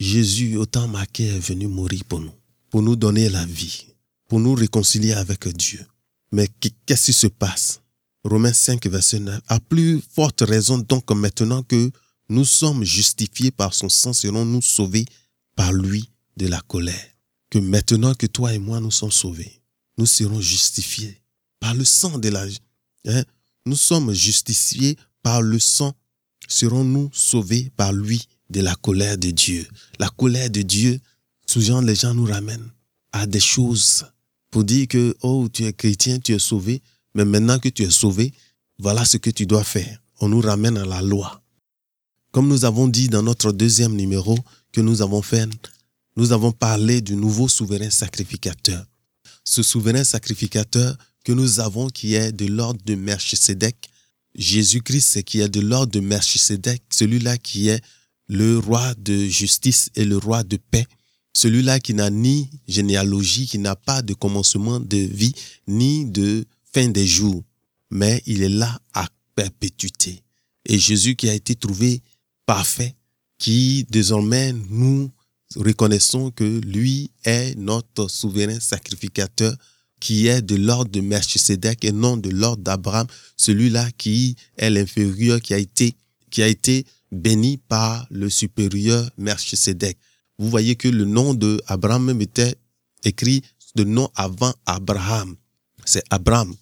Jésus, 0.02 0.58
autant 0.58 0.88
marqué, 0.88 1.28
est 1.28 1.40
venu 1.40 1.68
mourir 1.68 2.04
pour 2.06 2.20
nous, 2.20 2.34
pour 2.72 2.82
nous 2.82 2.96
donner 2.96 3.30
la 3.30 3.46
vie, 3.46 3.86
pour 4.28 4.40
nous 4.40 4.56
réconcilier 4.56 5.14
avec 5.14 5.48
Dieu. 5.50 5.86
Mais 6.32 6.50
qu'est-ce 6.88 7.06
qui 7.06 7.14
se 7.14 7.28
passe? 7.28 7.82
Romains 8.24 8.52
5, 8.52 8.84
verset 8.88 9.20
9. 9.20 9.40
À 9.48 9.60
plus 9.60 10.02
forte 10.16 10.42
raison 10.42 10.80
donc 10.80 11.12
maintenant 11.12 11.62
que 11.62 11.92
nous 12.30 12.46
sommes 12.46 12.84
justifiés 12.84 13.52
par 13.52 13.76
son 13.76 13.90
sang, 13.90 14.12
serons-nous 14.12 14.64
sauvés 14.64 15.06
par 15.56 15.72
lui 15.72 16.10
de 16.36 16.48
la 16.48 16.62
colère? 16.62 17.08
Que 17.52 17.60
maintenant 17.60 18.16
que 18.16 18.26
toi 18.26 18.56
et 18.56 18.60
moi 18.60 18.80
nous 18.80 18.90
sommes 18.90 19.12
sauvés, 19.12 19.62
nous 20.00 20.08
serons 20.08 20.42
justifiés 20.42 21.22
par 21.60 21.76
le 21.76 21.86
sang 21.86 22.18
de 22.18 22.30
la... 22.30 22.48
Hein, 23.06 23.24
nous 23.68 23.76
sommes 23.76 24.14
justifiés 24.14 24.98
par 25.22 25.44
le 25.44 25.60
sang, 25.60 25.94
serons-nous 26.48 27.12
sauvés 27.14 27.72
par 27.78 27.94
lui 27.94 28.28
de 28.52 28.62
la 28.62 28.76
colère 28.76 29.18
de 29.18 29.32
Dieu. 29.32 29.68
La 30.00 30.10
colère 30.10 30.50
de 30.50 30.62
Dieu, 30.62 31.00
souvent 31.48 31.82
les 31.82 31.96
gens 31.96 32.14
nous 32.14 32.26
ramènent 32.26 32.70
à 33.12 33.26
des 33.26 33.40
choses 33.40 34.06
pour 34.50 34.64
dire 34.64 34.88
que, 34.88 35.16
oh, 35.22 35.48
tu 35.52 35.66
es 35.66 35.74
chrétien, 35.74 36.20
tu 36.20 36.34
es 36.34 36.40
sauvé, 36.40 36.82
mais 37.16 37.26
maintenant 37.26 37.60
que 37.60 37.70
tu 37.70 37.84
es 37.84 37.90
sauvé, 37.90 38.34
voilà 38.78 39.06
ce 39.06 39.18
que 39.18 39.30
tu 39.30 39.46
dois 39.46 39.64
faire. 39.64 40.02
On 40.20 40.30
nous 40.30 40.42
ramène 40.42 40.78
à 40.78 40.86
la 40.86 41.02
loi. 41.02 41.42
Comme 42.32 42.48
nous 42.48 42.66
avons 42.66 42.88
dit 42.88 43.10
dans 43.10 43.24
notre 43.24 43.52
deuxième 43.52 43.96
numéro 43.96 44.38
que 44.72 44.82
nous 44.82 45.02
avons 45.02 45.22
fait 45.22 45.50
nous 46.18 46.34
avons 46.34 46.52
parlé 46.52 47.02
du 47.02 47.16
nouveau 47.16 47.48
souverain 47.48 47.90
sacrificateur. 47.90 48.86
Ce 49.46 49.64
souverain 49.64 50.04
sacrificateur 50.04 50.98
que 51.24 51.32
nous 51.32 51.60
avons 51.60 51.88
qui 51.88 52.16
est 52.16 52.32
de 52.32 52.48
l'ordre 52.48 52.82
de 52.86 52.96
Melchisedec, 52.96 53.90
Jésus-Christ 54.36 55.24
qui 55.24 55.40
est 55.40 55.50
de 55.50 55.62
l'ordre 55.62 55.92
de 55.94 56.00
Melchisedec, 56.02 56.84
celui-là 56.90 57.38
qui 57.38 57.70
est 57.70 57.82
le 58.32 58.60
roi 58.60 58.94
de 58.98 59.26
justice 59.26 59.90
et 59.94 60.06
le 60.06 60.18
roi 60.18 60.44
de 60.44 60.56
paix, 60.56 60.88
celui-là 61.34 61.82
qui 61.82 61.94
n'a 61.94 62.10
ni 62.10 62.50
généalogie, 62.66 63.46
qui 63.46 63.60
n'a 63.60 63.76
pas 63.76 64.02
de 64.02 64.14
commencement 64.14 64.80
de 64.80 64.96
vie, 64.96 65.34
ni 65.68 66.06
de 66.06 66.46
fin 66.74 66.88
des 66.88 67.06
jours, 67.06 67.44
mais 67.90 68.24
il 68.26 68.42
est 68.42 68.50
là 68.50 68.80
à 68.94 69.06
perpétuité. 69.36 70.24
Et 70.66 70.80
Jésus 70.80 71.18
qui 71.18 71.28
a 71.28 71.34
été 71.34 71.56
trouvé 71.56 72.02
parfait, 72.46 72.96
qui 73.38 73.86
désormais 73.90 74.54
nous 74.70 75.12
reconnaissons 75.58 76.32
que 76.32 76.62
lui 76.62 77.12
est 77.26 77.58
notre 77.58 78.08
souverain 78.08 78.62
sacrificateur 78.62 79.54
qui 80.00 80.28
est 80.28 80.42
de 80.42 80.56
l'ordre 80.56 80.90
de 80.90 81.02
Melchisedec 81.02 81.84
et 81.84 81.92
non 81.92 82.16
de 82.16 82.30
l'ordre 82.30 82.64
d'Abraham, 82.64 83.08
celui-là 83.36 83.90
qui 83.98 84.38
est 84.58 84.70
l'inférieur, 84.70 85.42
qui 85.42 85.54
a 85.54 85.58
été, 85.58 85.96
qui 86.30 86.42
a 86.42 86.48
été 86.48 86.86
béni 87.12 87.58
par 87.58 88.08
le 88.10 88.30
supérieur 88.30 89.10
Melchisedec. 89.18 89.98
Vous 90.38 90.50
voyez 90.50 90.76
que 90.76 90.88
le 90.88 91.06
nom 91.06 91.34
de 91.34 91.62
Abraham 91.68 92.22
était 92.22 92.56
écrit 93.04 93.44
de 93.76 93.84
nom 93.84 94.10
avant 94.16 94.54
Abraham. 94.66 95.36
C'est 95.86 96.04
Abraham. 96.10 96.54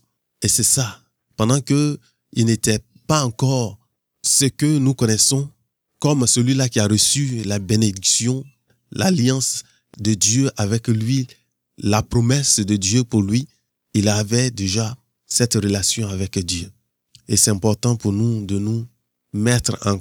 Et 0.41 0.47
c'est 0.47 0.63
ça. 0.63 1.01
Pendant 1.35 1.61
que 1.61 1.97
il 2.33 2.45
n'était 2.45 2.79
pas 3.07 3.23
encore 3.23 3.79
ce 4.23 4.45
que 4.45 4.77
nous 4.77 4.93
connaissons 4.93 5.49
comme 5.99 6.27
celui-là 6.27 6.69
qui 6.69 6.79
a 6.79 6.87
reçu 6.87 7.43
la 7.43 7.59
bénédiction 7.59 8.43
l'alliance 8.91 9.63
de 9.99 10.13
Dieu 10.13 10.49
avec 10.57 10.87
lui, 10.87 11.27
la 11.77 12.01
promesse 12.01 12.59
de 12.59 12.75
Dieu 12.75 13.03
pour 13.03 13.21
lui, 13.21 13.47
il 13.93 14.07
avait 14.07 14.51
déjà 14.51 14.95
cette 15.25 15.55
relation 15.55 16.07
avec 16.07 16.37
Dieu. 16.39 16.71
Et 17.27 17.37
c'est 17.37 17.51
important 17.51 17.95
pour 17.95 18.11
nous 18.11 18.45
de 18.45 18.57
nous 18.57 18.87
mettre 19.33 19.77
en 19.85 19.99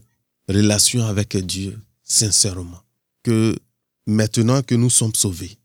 relation 0.48 1.06
avec 1.06 1.36
Dieu 1.36 1.78
sincèrement. 2.02 2.82
Que 3.22 3.56
maintenant 4.06 4.62
que 4.62 4.74
nous 4.74 4.90
sommes 4.90 5.14
sauvés, 5.14 5.58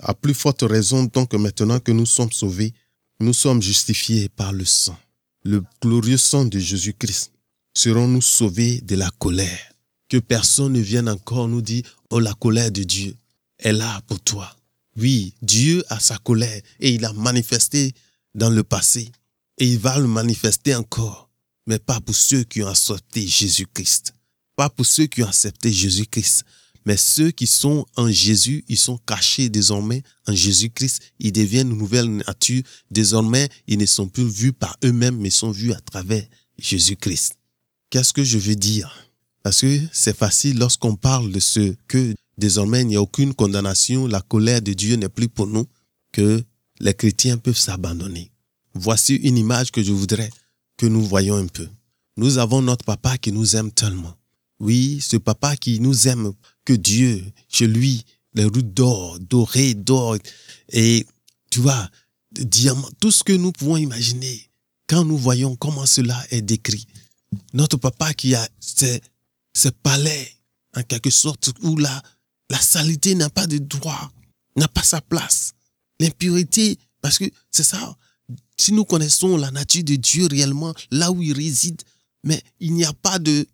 à 0.00 0.14
plus 0.14 0.34
forte 0.34 0.62
raison 0.62 1.04
donc 1.04 1.32
maintenant 1.34 1.80
que 1.80 1.92
nous 1.92 2.06
sommes 2.06 2.32
sauvés, 2.32 2.74
nous 3.20 3.32
sommes 3.32 3.62
justifiés 3.62 4.28
par 4.28 4.52
le 4.52 4.64
sang, 4.64 4.98
le 5.44 5.62
glorieux 5.80 6.16
sang 6.16 6.44
de 6.44 6.58
Jésus-Christ. 6.58 7.32
Serons-nous 7.74 8.22
sauvés 8.22 8.80
de 8.80 8.96
la 8.96 9.10
colère? 9.18 9.72
Que 10.08 10.18
personne 10.18 10.72
ne 10.72 10.80
vienne 10.80 11.08
encore 11.08 11.48
nous 11.48 11.62
dire, 11.62 11.82
oh 12.10 12.20
la 12.20 12.34
colère 12.34 12.70
de 12.70 12.82
Dieu 12.82 13.16
est 13.58 13.72
là 13.72 14.00
pour 14.06 14.20
toi. 14.20 14.54
Oui, 14.96 15.34
Dieu 15.42 15.84
a 15.88 15.98
sa 15.98 16.18
colère 16.18 16.60
et 16.80 16.94
il 16.94 17.04
a 17.04 17.12
manifesté 17.12 17.94
dans 18.34 18.50
le 18.50 18.62
passé 18.62 19.10
et 19.58 19.66
il 19.66 19.78
va 19.78 19.98
le 19.98 20.06
manifester 20.06 20.74
encore, 20.74 21.30
mais 21.66 21.78
pas 21.78 22.00
pour 22.00 22.14
ceux 22.14 22.44
qui 22.44 22.62
ont 22.62 22.68
accepté 22.68 23.26
Jésus-Christ. 23.26 24.13
Pas 24.56 24.70
pour 24.70 24.86
ceux 24.86 25.06
qui 25.06 25.22
ont 25.22 25.28
accepté 25.28 25.72
Jésus-Christ, 25.72 26.44
mais 26.86 26.96
ceux 26.96 27.30
qui 27.30 27.46
sont 27.46 27.86
en 27.96 28.10
Jésus, 28.10 28.64
ils 28.68 28.78
sont 28.78 28.98
cachés 28.98 29.48
désormais 29.48 30.02
en 30.26 30.34
Jésus-Christ. 30.34 31.00
Ils 31.18 31.32
deviennent 31.32 31.70
une 31.70 31.78
nouvelle 31.78 32.08
nature. 32.08 32.62
Désormais, 32.90 33.48
ils 33.66 33.78
ne 33.78 33.86
sont 33.86 34.08
plus 34.08 34.28
vus 34.28 34.52
par 34.52 34.76
eux-mêmes, 34.84 35.16
mais 35.16 35.30
sont 35.30 35.50
vus 35.50 35.72
à 35.72 35.80
travers 35.80 36.24
Jésus-Christ. 36.58 37.38
Qu'est-ce 37.88 38.12
que 38.12 38.24
je 38.24 38.38
veux 38.38 38.56
dire? 38.56 39.10
Parce 39.42 39.62
que 39.62 39.80
c'est 39.92 40.16
facile 40.16 40.58
lorsqu'on 40.58 40.96
parle 40.96 41.32
de 41.32 41.40
ce 41.40 41.74
que 41.88 42.14
désormais 42.38 42.82
il 42.82 42.88
n'y 42.88 42.96
a 42.96 43.02
aucune 43.02 43.34
condamnation, 43.34 44.06
la 44.06 44.20
colère 44.20 44.62
de 44.62 44.72
Dieu 44.72 44.96
n'est 44.96 45.08
plus 45.08 45.28
pour 45.28 45.46
nous, 45.46 45.66
que 46.12 46.42
les 46.80 46.94
chrétiens 46.94 47.38
peuvent 47.38 47.58
s'abandonner. 47.58 48.30
Voici 48.74 49.14
une 49.16 49.38
image 49.38 49.70
que 49.70 49.82
je 49.82 49.92
voudrais 49.92 50.30
que 50.76 50.86
nous 50.86 51.02
voyons 51.02 51.36
un 51.36 51.46
peu. 51.46 51.68
Nous 52.16 52.38
avons 52.38 52.62
notre 52.62 52.84
papa 52.84 53.18
qui 53.18 53.32
nous 53.32 53.56
aime 53.56 53.70
tellement. 53.70 54.14
Oui, 54.60 55.00
ce 55.00 55.16
papa 55.16 55.56
qui 55.56 55.80
nous 55.80 56.08
aime, 56.08 56.32
que 56.64 56.72
Dieu, 56.72 57.24
chez 57.48 57.66
lui, 57.66 58.04
les 58.34 58.44
routes 58.44 58.72
d'or, 58.72 59.18
dorées, 59.20 59.74
d'or, 59.74 60.16
et 60.70 61.06
tu 61.50 61.60
vois, 61.60 61.88
diamants, 62.32 62.88
tout 63.00 63.10
ce 63.10 63.24
que 63.24 63.32
nous 63.32 63.52
pouvons 63.52 63.76
imaginer, 63.76 64.50
quand 64.86 65.04
nous 65.04 65.18
voyons 65.18 65.56
comment 65.56 65.86
cela 65.86 66.20
est 66.30 66.42
décrit. 66.42 66.86
Notre 67.52 67.76
papa 67.76 68.14
qui 68.14 68.34
a 68.34 68.48
ce 68.60 69.68
palais, 69.68 70.32
en 70.76 70.82
quelque 70.82 71.10
sorte, 71.10 71.50
où 71.62 71.76
la, 71.76 72.02
la 72.50 72.60
saleté 72.60 73.14
n'a 73.14 73.30
pas 73.30 73.46
de 73.46 73.58
droit, 73.58 74.10
n'a 74.56 74.68
pas 74.68 74.82
sa 74.82 75.00
place. 75.00 75.52
L'impurité, 76.00 76.78
parce 77.00 77.18
que 77.18 77.24
c'est 77.50 77.64
ça, 77.64 77.96
si 78.56 78.72
nous 78.72 78.84
connaissons 78.84 79.36
la 79.36 79.50
nature 79.50 79.84
de 79.84 79.96
Dieu 79.96 80.26
réellement, 80.26 80.74
là 80.90 81.10
où 81.10 81.22
il 81.22 81.32
réside, 81.32 81.82
mais 82.24 82.42
il 82.60 82.74
n'y 82.74 82.84
a 82.84 82.92
pas 82.92 83.18
de 83.18 83.46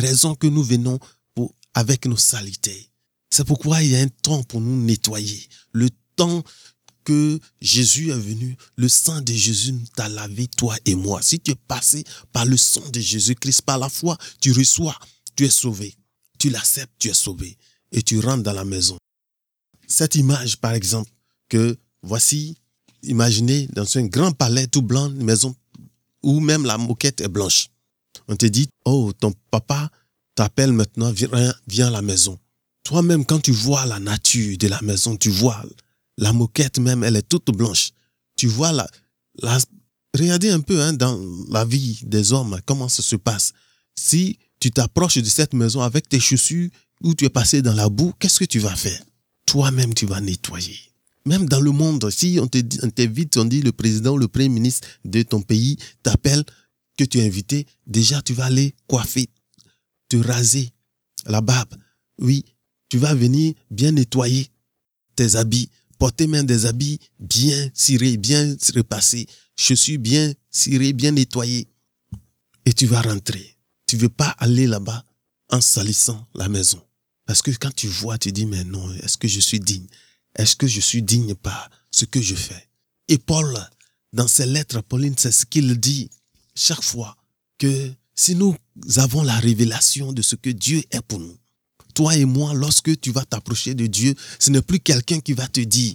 raison 0.00 0.34
que 0.34 0.46
nous 0.46 0.62
venons 0.62 0.98
pour 1.34 1.54
avec 1.74 2.06
nos 2.06 2.16
saletés. 2.16 2.90
C'est 3.30 3.46
pourquoi 3.46 3.82
il 3.82 3.90
y 3.90 3.96
a 3.96 4.00
un 4.00 4.08
temps 4.08 4.42
pour 4.42 4.60
nous 4.60 4.76
nettoyer. 4.76 5.48
Le 5.72 5.88
temps 6.16 6.42
que 7.04 7.40
Jésus 7.60 8.10
est 8.10 8.18
venu, 8.18 8.56
le 8.76 8.88
sang 8.88 9.20
de 9.20 9.32
Jésus 9.32 9.74
t'a 9.96 10.08
lavé, 10.08 10.46
toi 10.48 10.76
et 10.84 10.94
moi. 10.94 11.22
Si 11.22 11.40
tu 11.40 11.52
es 11.52 11.54
passé 11.54 12.04
par 12.32 12.44
le 12.44 12.56
sang 12.56 12.86
de 12.90 13.00
Jésus-Christ, 13.00 13.62
par 13.62 13.78
la 13.78 13.88
foi, 13.88 14.16
tu 14.40 14.52
reçois, 14.52 14.96
tu 15.34 15.44
es 15.44 15.50
sauvé. 15.50 15.96
Tu 16.38 16.50
l'acceptes, 16.50 16.92
tu 16.98 17.08
es 17.08 17.14
sauvé. 17.14 17.56
Et 17.90 18.02
tu 18.02 18.20
rentres 18.20 18.42
dans 18.42 18.52
la 18.52 18.64
maison. 18.64 18.96
Cette 19.86 20.14
image, 20.14 20.56
par 20.58 20.72
exemple, 20.72 21.10
que 21.48 21.78
voici, 22.02 22.56
imaginez 23.02 23.66
dans 23.72 23.86
un 23.96 24.06
grand 24.06 24.32
palais 24.32 24.66
tout 24.66 24.82
blanc, 24.82 25.10
une 25.10 25.24
maison 25.24 25.54
où 26.22 26.40
même 26.40 26.64
la 26.64 26.78
moquette 26.78 27.20
est 27.20 27.28
blanche. 27.28 27.68
On 28.28 28.36
te 28.36 28.46
dit, 28.46 28.68
oh, 28.84 29.12
ton 29.18 29.32
papa 29.50 29.90
t'appelle 30.34 30.72
maintenant, 30.72 31.10
viens, 31.12 31.54
viens 31.66 31.88
à 31.88 31.90
la 31.90 32.02
maison. 32.02 32.38
Toi-même, 32.84 33.24
quand 33.24 33.40
tu 33.40 33.52
vois 33.52 33.86
la 33.86 34.00
nature 34.00 34.56
de 34.58 34.68
la 34.68 34.80
maison, 34.82 35.16
tu 35.16 35.30
vois 35.30 35.62
la 36.18 36.32
moquette 36.32 36.78
même, 36.78 37.04
elle 37.04 37.16
est 37.16 37.28
toute 37.28 37.50
blanche. 37.50 37.90
Tu 38.36 38.46
vois 38.46 38.72
la, 38.72 38.88
regardez 40.18 40.50
un 40.50 40.60
peu 40.60 40.80
hein, 40.80 40.92
dans 40.92 41.20
la 41.50 41.64
vie 41.64 42.00
des 42.04 42.32
hommes, 42.32 42.58
comment 42.66 42.88
ça 42.88 43.02
se 43.02 43.16
passe. 43.16 43.52
Si 43.94 44.38
tu 44.60 44.70
t'approches 44.70 45.18
de 45.18 45.28
cette 45.28 45.54
maison 45.54 45.82
avec 45.82 46.08
tes 46.08 46.20
chaussures 46.20 46.70
ou 47.02 47.14
tu 47.14 47.24
es 47.24 47.30
passé 47.30 47.62
dans 47.62 47.74
la 47.74 47.88
boue, 47.88 48.12
qu'est-ce 48.18 48.38
que 48.38 48.44
tu 48.44 48.58
vas 48.58 48.74
faire? 48.74 49.00
Toi-même, 49.46 49.94
tu 49.94 50.06
vas 50.06 50.20
nettoyer. 50.20 50.78
Même 51.24 51.48
dans 51.48 51.60
le 51.60 51.70
monde, 51.70 52.10
si 52.10 52.38
on 52.40 52.48
t'invite, 52.48 53.36
on 53.36 53.44
dit 53.44 53.62
le 53.62 53.72
président 53.72 54.16
le 54.16 54.26
premier 54.26 54.48
ministre 54.48 54.88
de 55.04 55.22
ton 55.22 55.40
pays 55.40 55.76
t'appelle, 56.02 56.44
que 56.96 57.04
tu 57.04 57.18
es 57.18 57.26
invité, 57.26 57.66
déjà 57.86 58.22
tu 58.22 58.34
vas 58.34 58.46
aller 58.46 58.74
coiffer, 58.86 59.28
te 60.08 60.16
raser 60.16 60.70
la 61.26 61.40
barbe. 61.40 61.74
Oui, 62.18 62.44
tu 62.88 62.98
vas 62.98 63.14
venir 63.14 63.54
bien 63.70 63.92
nettoyer 63.92 64.48
tes 65.16 65.36
habits, 65.36 65.70
porter 65.98 66.26
même 66.26 66.46
des 66.46 66.66
habits 66.66 66.98
bien 67.18 67.70
cirés, 67.74 68.16
bien 68.16 68.56
repassés, 68.74 69.26
chaussures 69.56 69.98
bien 69.98 70.32
cirées, 70.50 70.92
bien 70.92 71.12
nettoyées. 71.12 71.68
Et 72.64 72.72
tu 72.72 72.86
vas 72.86 73.02
rentrer. 73.02 73.56
Tu 73.86 73.96
veux 73.96 74.08
pas 74.08 74.28
aller 74.38 74.66
là-bas 74.66 75.04
en 75.50 75.60
salissant 75.60 76.26
la 76.34 76.48
maison. 76.48 76.82
Parce 77.26 77.42
que 77.42 77.50
quand 77.50 77.74
tu 77.74 77.88
vois, 77.88 78.18
tu 78.18 78.32
dis, 78.32 78.46
mais 78.46 78.64
non, 78.64 78.92
est-ce 78.94 79.16
que 79.16 79.28
je 79.28 79.40
suis 79.40 79.60
digne? 79.60 79.86
Est-ce 80.36 80.56
que 80.56 80.66
je 80.66 80.80
suis 80.80 81.02
digne 81.02 81.34
par 81.34 81.70
ce 81.90 82.04
que 82.04 82.20
je 82.20 82.34
fais? 82.34 82.68
Et 83.08 83.18
Paul, 83.18 83.54
dans 84.12 84.28
ses 84.28 84.46
lettres, 84.46 84.80
Pauline, 84.80 85.14
c'est 85.18 85.32
ce 85.32 85.46
qu'il 85.46 85.78
dit 85.78 86.10
chaque 86.54 86.82
fois 86.82 87.16
que 87.58 87.90
si 88.14 88.34
nous 88.34 88.54
avons 88.96 89.22
la 89.22 89.38
révélation 89.38 90.12
de 90.12 90.22
ce 90.22 90.36
que 90.36 90.50
Dieu 90.50 90.82
est 90.90 91.02
pour 91.02 91.18
nous, 91.18 91.36
toi 91.94 92.16
et 92.16 92.24
moi, 92.24 92.54
lorsque 92.54 93.00
tu 93.00 93.10
vas 93.12 93.24
t'approcher 93.24 93.74
de 93.74 93.86
Dieu, 93.86 94.14
ce 94.38 94.50
n'est 94.50 94.62
plus 94.62 94.80
quelqu'un 94.80 95.20
qui 95.20 95.32
va 95.32 95.46
te 95.48 95.60
dire 95.60 95.94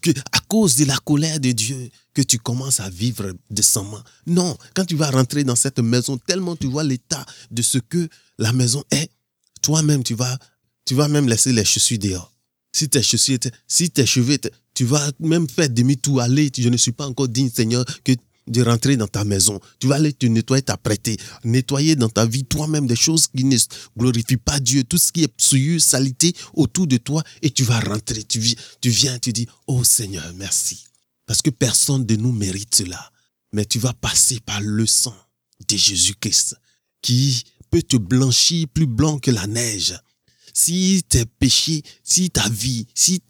que 0.00 0.10
à 0.32 0.40
cause 0.48 0.76
de 0.76 0.84
la 0.84 0.96
colère 0.98 1.38
de 1.40 1.52
Dieu 1.52 1.90
que 2.14 2.22
tu 2.22 2.38
commences 2.38 2.80
à 2.80 2.90
vivre 2.90 3.32
décemment. 3.50 4.02
Non, 4.26 4.56
quand 4.74 4.84
tu 4.84 4.96
vas 4.96 5.10
rentrer 5.10 5.44
dans 5.44 5.56
cette 5.56 5.78
maison, 5.78 6.18
tellement 6.18 6.56
tu 6.56 6.66
vois 6.66 6.84
l'état 6.84 7.24
de 7.50 7.62
ce 7.62 7.78
que 7.78 8.08
la 8.38 8.52
maison 8.52 8.82
est, 8.90 9.10
toi-même 9.62 10.02
tu 10.02 10.14
vas 10.14 10.38
tu 10.84 10.94
vas 10.94 11.08
même 11.08 11.28
laisser 11.28 11.52
les 11.52 11.64
chaussures 11.64 11.98
dehors. 11.98 12.32
Si 12.72 12.88
tes 12.88 13.02
chaussures, 13.02 13.38
si 13.68 13.90
tes 13.90 14.06
cheveux, 14.06 14.38
tu 14.74 14.84
vas 14.84 15.10
même 15.20 15.48
faire 15.48 15.68
demi-tour, 15.68 16.20
aller, 16.20 16.50
je 16.56 16.68
ne 16.68 16.76
suis 16.76 16.92
pas 16.92 17.06
encore 17.06 17.28
digne, 17.28 17.50
Seigneur, 17.50 17.84
que 18.02 18.12
de 18.46 18.62
rentrer 18.62 18.96
dans 18.96 19.06
ta 19.06 19.24
maison. 19.24 19.60
Tu 19.78 19.86
vas 19.86 19.96
aller 19.96 20.12
te 20.12 20.26
nettoyer, 20.26 20.62
t'apprêter, 20.62 21.16
nettoyer 21.44 21.96
dans 21.96 22.08
ta 22.08 22.26
vie 22.26 22.44
toi-même 22.44 22.86
des 22.86 22.96
choses 22.96 23.26
qui 23.26 23.44
ne 23.44 23.56
glorifient 23.96 24.36
pas 24.36 24.60
Dieu, 24.60 24.84
tout 24.84 24.98
ce 24.98 25.12
qui 25.12 25.24
est 25.24 25.32
souillure, 25.40 25.80
salité 25.80 26.34
autour 26.54 26.86
de 26.86 26.96
toi, 26.96 27.22
et 27.42 27.50
tu 27.50 27.64
vas 27.64 27.80
rentrer. 27.80 28.24
Tu, 28.24 28.40
tu 28.80 28.90
viens, 28.90 29.18
tu 29.18 29.32
dis, 29.32 29.46
oh 29.66 29.84
Seigneur, 29.84 30.32
merci. 30.36 30.84
Parce 31.26 31.42
que 31.42 31.50
personne 31.50 32.04
de 32.04 32.16
nous 32.16 32.32
mérite 32.32 32.74
cela. 32.74 33.10
Mais 33.52 33.64
tu 33.64 33.78
vas 33.78 33.92
passer 33.92 34.40
par 34.40 34.60
le 34.60 34.86
sang 34.86 35.16
de 35.68 35.76
Jésus-Christ 35.76 36.56
qui 37.02 37.44
peut 37.70 37.82
te 37.82 37.96
blanchir 37.96 38.66
plus 38.72 38.86
blanc 38.86 39.18
que 39.18 39.30
la 39.30 39.46
neige 39.46 39.94
si 40.52 41.02
tes 41.08 41.24
péchés, 41.24 41.82
si 42.02 42.30
ta 42.30 42.48
vie, 42.48 42.86
si 42.94 43.20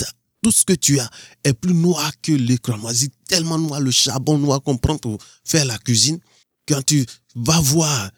tout 0.42 0.50
ce 0.50 0.64
que 0.64 0.72
tu 0.72 0.98
as 0.98 1.10
est 1.44 1.54
plus 1.54 1.74
noir 1.74 2.12
que 2.20 2.32
le 2.32 2.56
cramoisi, 2.56 3.10
tellement 3.28 3.58
noir, 3.58 3.80
le 3.80 3.90
charbon 3.90 4.38
noir 4.38 4.62
qu'on 4.62 4.76
prend 4.76 4.98
pour 4.98 5.18
faire 5.44 5.64
la 5.64 5.78
cuisine, 5.78 6.18
quand 6.66 6.84
tu 6.84 7.06
vas 7.34 7.60
voir, 7.60 8.10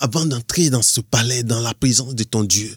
avant 0.00 0.26
d'entrer 0.26 0.70
dans 0.70 0.82
ce 0.82 1.00
palais, 1.00 1.42
dans 1.42 1.60
la 1.60 1.74
présence 1.74 2.14
de 2.14 2.24
ton 2.24 2.44
Dieu, 2.44 2.74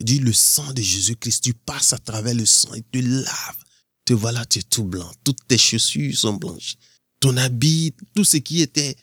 dis 0.00 0.18
le 0.18 0.32
sang 0.32 0.72
de 0.72 0.82
Jésus-Christ, 0.82 1.44
tu 1.44 1.54
passes 1.54 1.92
à 1.92 1.98
travers 1.98 2.34
le 2.34 2.46
sang, 2.46 2.72
et 2.74 2.82
te 2.82 2.98
lave. 2.98 3.56
Te 4.04 4.12
voilà, 4.12 4.44
tu 4.46 4.58
es 4.58 4.62
tout 4.62 4.84
blanc. 4.84 5.10
Toutes 5.24 5.46
tes 5.46 5.58
chaussures 5.58 6.16
sont 6.16 6.34
blanches. 6.34 6.76
Ton 7.20 7.36
habit, 7.36 7.94
tout 8.14 8.24
ce 8.24 8.36
qui 8.36 8.60
était 8.60 8.96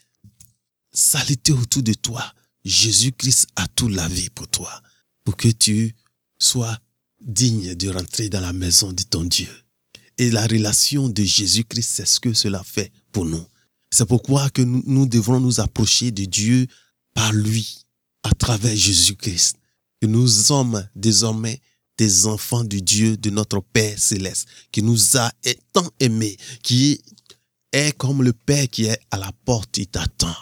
saleté 0.92 1.52
autour 1.52 1.82
de 1.82 1.94
toi, 1.94 2.32
Jésus-Christ 2.64 3.46
a 3.56 3.66
tout 3.68 3.88
lavé 3.88 4.28
pour 4.30 4.48
toi 4.48 4.82
pour 5.24 5.36
que 5.36 5.48
tu 5.48 5.94
sois 6.38 6.78
digne 7.20 7.74
de 7.74 7.88
rentrer 7.90 8.28
dans 8.28 8.40
la 8.40 8.52
maison 8.52 8.92
de 8.92 9.02
ton 9.02 9.24
Dieu. 9.24 9.48
Et 10.18 10.30
la 10.30 10.46
relation 10.46 11.08
de 11.08 11.22
Jésus-Christ, 11.22 11.90
c'est 11.94 12.06
ce 12.06 12.20
que 12.20 12.32
cela 12.32 12.62
fait 12.62 12.92
pour 13.12 13.24
nous. 13.24 13.44
C'est 13.90 14.06
pourquoi 14.06 14.50
que 14.50 14.62
nous, 14.62 14.82
nous 14.86 15.06
devrons 15.06 15.40
nous 15.40 15.60
approcher 15.60 16.10
de 16.10 16.24
Dieu 16.24 16.66
par 17.14 17.32
lui, 17.32 17.86
à 18.22 18.30
travers 18.30 18.76
Jésus-Christ. 18.76 19.56
Que 20.00 20.06
nous 20.06 20.28
sommes 20.28 20.86
désormais 20.94 21.60
des 21.98 22.26
enfants 22.26 22.64
du 22.64 22.80
Dieu, 22.80 23.16
de 23.16 23.30
notre 23.30 23.60
Père 23.60 23.98
céleste, 23.98 24.46
qui 24.72 24.82
nous 24.82 25.16
a 25.16 25.30
tant 25.72 25.88
aimés, 26.00 26.36
qui 26.62 27.00
est 27.72 27.96
comme 27.96 28.22
le 28.22 28.32
Père 28.32 28.68
qui 28.68 28.84
est 28.84 28.98
à 29.10 29.18
la 29.18 29.30
porte, 29.44 29.76
il 29.76 29.86
t'attend. 29.86 30.34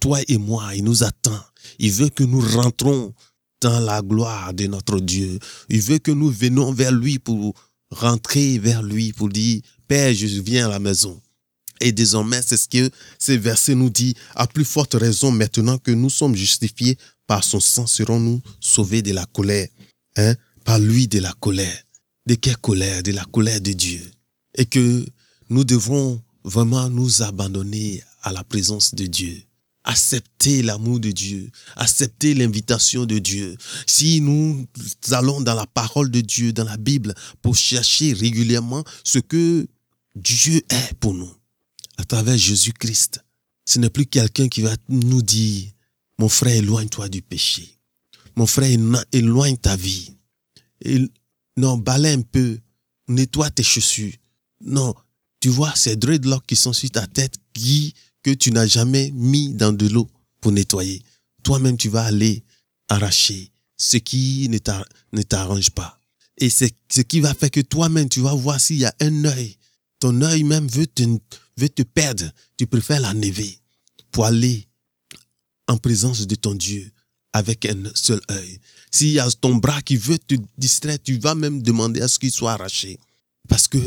Toi 0.00 0.20
et 0.28 0.38
moi, 0.38 0.74
il 0.74 0.84
nous 0.84 1.02
attend. 1.02 1.40
Il 1.78 1.92
veut 1.92 2.08
que 2.08 2.24
nous 2.24 2.40
rentrons 2.40 3.14
dans 3.60 3.80
la 3.80 4.02
gloire 4.02 4.54
de 4.54 4.66
notre 4.66 5.00
Dieu. 5.00 5.38
Il 5.68 5.80
veut 5.80 5.98
que 5.98 6.10
nous 6.10 6.30
venons 6.30 6.72
vers 6.72 6.92
lui 6.92 7.18
pour 7.18 7.54
rentrer 7.90 8.58
vers 8.58 8.82
lui, 8.82 9.12
pour 9.12 9.28
dire, 9.28 9.60
Père, 9.88 10.14
je 10.14 10.26
viens 10.40 10.66
à 10.66 10.70
la 10.70 10.78
maison. 10.78 11.20
Et 11.80 11.92
désormais, 11.92 12.40
c'est 12.42 12.56
ce 12.56 12.68
que 12.68 12.90
ces 13.18 13.36
versets 13.36 13.74
nous 13.74 13.90
dit, 13.90 14.14
à 14.34 14.46
plus 14.46 14.64
forte 14.64 14.94
raison, 14.94 15.30
maintenant 15.30 15.78
que 15.78 15.90
nous 15.90 16.10
sommes 16.10 16.36
justifiés 16.36 16.96
par 17.26 17.42
son 17.42 17.60
sang, 17.60 17.86
serons-nous 17.86 18.40
sauvés 18.60 19.02
de 19.02 19.12
la 19.12 19.26
colère. 19.26 19.68
Hein? 20.16 20.34
Par 20.64 20.78
lui 20.78 21.08
de 21.08 21.20
la 21.20 21.32
colère. 21.40 21.82
De 22.26 22.34
quelle 22.34 22.58
colère? 22.58 23.02
De 23.02 23.12
la 23.12 23.24
colère 23.24 23.60
de 23.60 23.72
Dieu. 23.72 24.02
Et 24.54 24.66
que 24.66 25.04
nous 25.48 25.64
devons 25.64 26.22
vraiment 26.44 26.88
nous 26.90 27.22
abandonner 27.22 28.02
à 28.22 28.32
la 28.32 28.44
présence 28.44 28.94
de 28.94 29.06
Dieu 29.06 29.42
accepter 29.84 30.62
l'amour 30.62 31.00
de 31.00 31.10
Dieu, 31.10 31.50
accepter 31.76 32.34
l'invitation 32.34 33.06
de 33.06 33.18
Dieu. 33.18 33.56
Si 33.86 34.20
nous 34.20 34.66
allons 35.10 35.40
dans 35.40 35.54
la 35.54 35.66
parole 35.66 36.10
de 36.10 36.20
Dieu, 36.20 36.52
dans 36.52 36.64
la 36.64 36.76
Bible, 36.76 37.14
pour 37.42 37.56
chercher 37.56 38.12
régulièrement 38.12 38.84
ce 39.04 39.18
que 39.18 39.66
Dieu 40.14 40.62
est 40.68 40.94
pour 41.00 41.14
nous, 41.14 41.32
à 41.96 42.04
travers 42.04 42.36
Jésus-Christ, 42.36 43.24
ce 43.64 43.78
n'est 43.78 43.90
plus 43.90 44.06
quelqu'un 44.06 44.48
qui 44.48 44.62
va 44.62 44.74
nous 44.88 45.22
dire, 45.22 45.70
mon 46.18 46.28
frère, 46.28 46.56
éloigne-toi 46.56 47.08
du 47.08 47.22
péché. 47.22 47.78
Mon 48.36 48.46
frère, 48.46 48.76
éloigne 49.12 49.56
ta 49.56 49.76
vie. 49.76 50.16
non, 51.56 51.78
balaye 51.78 52.14
un 52.14 52.22
peu, 52.22 52.58
nettoie 53.08 53.50
tes 53.50 53.62
chaussures. 53.62 54.12
Non, 54.60 54.94
tu 55.40 55.48
vois 55.48 55.74
ces 55.74 55.96
dreadlocks 55.96 56.46
qui 56.46 56.56
sont 56.56 56.72
sur 56.72 56.90
ta 56.90 57.06
tête 57.06 57.36
qui 57.54 57.94
que 58.22 58.30
tu 58.30 58.52
n'as 58.52 58.66
jamais 58.66 59.10
mis 59.14 59.54
dans 59.54 59.72
de 59.72 59.86
l'eau 59.88 60.08
pour 60.40 60.52
nettoyer. 60.52 61.02
Toi-même, 61.42 61.76
tu 61.76 61.88
vas 61.88 62.04
aller 62.04 62.44
arracher 62.88 63.50
ce 63.76 63.96
qui 63.96 64.48
ne 64.48 65.22
t'arrange 65.22 65.70
pas. 65.70 65.98
Et 66.38 66.50
c'est 66.50 66.74
ce 66.90 67.00
qui 67.02 67.20
va 67.20 67.34
faire 67.34 67.50
que 67.50 67.60
toi-même, 67.60 68.08
tu 68.08 68.20
vas 68.20 68.34
voir 68.34 68.60
s'il 68.60 68.78
y 68.78 68.84
a 68.84 68.94
un 69.00 69.24
œil. 69.24 69.56
Ton 69.98 70.22
œil 70.22 70.44
même 70.44 70.66
veut 70.66 70.86
te, 70.86 71.02
veut 71.56 71.68
te 71.68 71.82
perdre. 71.82 72.30
Tu 72.56 72.66
préfères 72.66 73.00
l'enlever 73.00 73.58
pour 74.10 74.24
aller 74.24 74.66
en 75.68 75.76
présence 75.76 76.26
de 76.26 76.34
ton 76.34 76.54
Dieu 76.54 76.90
avec 77.32 77.64
un 77.66 77.82
seul 77.94 78.20
œil. 78.30 78.58
S'il 78.90 79.10
y 79.10 79.20
a 79.20 79.30
ton 79.30 79.54
bras 79.56 79.82
qui 79.82 79.96
veut 79.96 80.18
te 80.18 80.34
distraire, 80.58 80.98
tu 81.02 81.18
vas 81.18 81.34
même 81.34 81.62
demander 81.62 82.00
à 82.00 82.08
ce 82.08 82.18
qu'il 82.18 82.32
soit 82.32 82.52
arraché. 82.52 82.98
Parce 83.48 83.68
que 83.68 83.78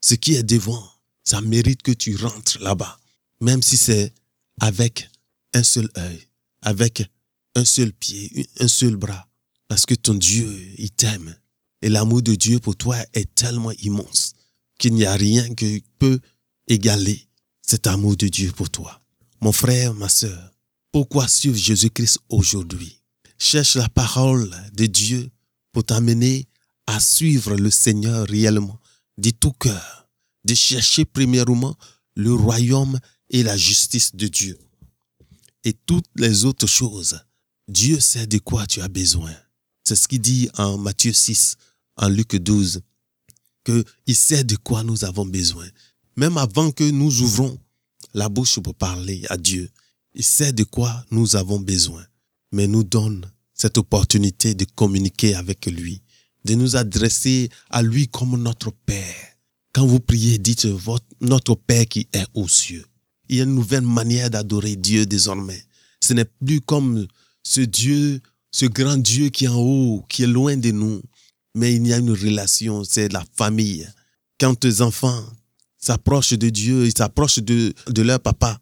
ce 0.00 0.14
qui 0.14 0.34
est 0.34 0.42
devant, 0.42 0.88
ça 1.24 1.40
mérite 1.40 1.82
que 1.82 1.92
tu 1.92 2.14
rentres 2.16 2.58
là-bas 2.60 2.98
même 3.40 3.62
si 3.62 3.76
c'est 3.76 4.12
avec 4.60 5.08
un 5.54 5.62
seul 5.62 5.88
œil, 5.96 6.28
avec 6.62 7.08
un 7.54 7.64
seul 7.64 7.92
pied, 7.92 8.48
un 8.60 8.68
seul 8.68 8.96
bras, 8.96 9.28
parce 9.68 9.86
que 9.86 9.94
ton 9.94 10.14
Dieu, 10.14 10.48
il 10.78 10.90
t'aime. 10.90 11.34
Et 11.82 11.88
l'amour 11.88 12.22
de 12.22 12.34
Dieu 12.34 12.58
pour 12.58 12.76
toi 12.76 12.96
est 13.12 13.34
tellement 13.34 13.72
immense 13.82 14.34
qu'il 14.78 14.94
n'y 14.94 15.04
a 15.04 15.14
rien 15.14 15.54
qui 15.54 15.84
peut 15.98 16.20
égaler 16.68 17.28
cet 17.62 17.86
amour 17.86 18.16
de 18.16 18.28
Dieu 18.28 18.52
pour 18.52 18.70
toi. 18.70 19.00
Mon 19.40 19.52
frère, 19.52 19.94
ma 19.94 20.08
sœur, 20.08 20.52
pourquoi 20.92 21.28
suivre 21.28 21.56
Jésus-Christ 21.56 22.20
aujourd'hui? 22.28 23.02
Cherche 23.38 23.76
la 23.76 23.88
parole 23.88 24.50
de 24.72 24.86
Dieu 24.86 25.30
pour 25.72 25.84
t'amener 25.84 26.48
à 26.86 27.00
suivre 27.00 27.54
le 27.56 27.70
Seigneur 27.70 28.26
réellement, 28.26 28.80
de 29.18 29.30
tout 29.30 29.52
cœur, 29.52 30.08
de 30.44 30.54
chercher 30.54 31.04
premièrement 31.04 31.76
le 32.14 32.32
royaume 32.32 32.98
et 33.30 33.42
la 33.42 33.56
justice 33.56 34.14
de 34.14 34.28
Dieu. 34.28 34.58
Et 35.64 35.72
toutes 35.72 36.06
les 36.16 36.44
autres 36.44 36.66
choses, 36.66 37.20
Dieu 37.68 37.98
sait 38.00 38.26
de 38.26 38.38
quoi 38.38 38.66
tu 38.66 38.80
as 38.80 38.88
besoin. 38.88 39.34
C'est 39.84 39.96
ce 39.96 40.08
qu'il 40.08 40.20
dit 40.20 40.48
en 40.56 40.78
Matthieu 40.78 41.12
6, 41.12 41.56
en 41.96 42.08
Luc 42.08 42.36
12, 42.36 42.80
qu'il 43.64 44.16
sait 44.16 44.44
de 44.44 44.56
quoi 44.56 44.84
nous 44.84 45.04
avons 45.04 45.26
besoin. 45.26 45.66
Même 46.16 46.38
avant 46.38 46.70
que 46.70 46.84
nous 46.84 47.22
ouvrons 47.22 47.58
la 48.14 48.28
bouche 48.28 48.58
pour 48.60 48.74
parler 48.74 49.24
à 49.28 49.36
Dieu, 49.36 49.68
il 50.14 50.24
sait 50.24 50.52
de 50.52 50.64
quoi 50.64 51.04
nous 51.10 51.36
avons 51.36 51.60
besoin, 51.60 52.04
mais 52.52 52.66
nous 52.66 52.84
donne 52.84 53.30
cette 53.52 53.78
opportunité 53.78 54.54
de 54.54 54.64
communiquer 54.64 55.34
avec 55.34 55.66
lui, 55.66 56.00
de 56.44 56.54
nous 56.54 56.76
adresser 56.76 57.48
à 57.70 57.82
lui 57.82 58.08
comme 58.08 58.40
notre 58.40 58.70
Père. 58.70 59.36
Quand 59.72 59.86
vous 59.86 60.00
priez, 60.00 60.38
dites 60.38 60.66
votre, 60.66 61.04
notre 61.20 61.54
Père 61.54 61.86
qui 61.86 62.08
est 62.12 62.26
aux 62.34 62.48
cieux. 62.48 62.86
Il 63.28 63.36
y 63.36 63.40
a 63.40 63.44
une 63.44 63.54
nouvelle 63.54 63.82
manière 63.82 64.30
d'adorer 64.30 64.76
Dieu 64.76 65.06
désormais. 65.06 65.62
Ce 66.00 66.12
n'est 66.12 66.24
plus 66.24 66.60
comme 66.60 67.06
ce 67.42 67.60
Dieu, 67.60 68.20
ce 68.50 68.66
grand 68.66 68.96
Dieu 68.96 69.28
qui 69.28 69.44
est 69.44 69.48
en 69.48 69.58
haut, 69.60 70.04
qui 70.08 70.22
est 70.22 70.28
loin 70.28 70.56
de 70.56 70.70
nous, 70.70 71.02
mais 71.54 71.74
il 71.74 71.86
y 71.86 71.92
a 71.92 71.98
une 71.98 72.10
relation, 72.10 72.84
c'est 72.84 73.12
la 73.12 73.24
famille. 73.34 73.88
Quand 74.38 74.54
tes 74.54 74.82
enfants 74.82 75.24
s'approchent 75.78 76.34
de 76.34 76.50
Dieu, 76.50 76.84
ils 76.86 76.96
s'approchent 76.96 77.38
de, 77.38 77.74
leur 78.02 78.20
papa. 78.20 78.60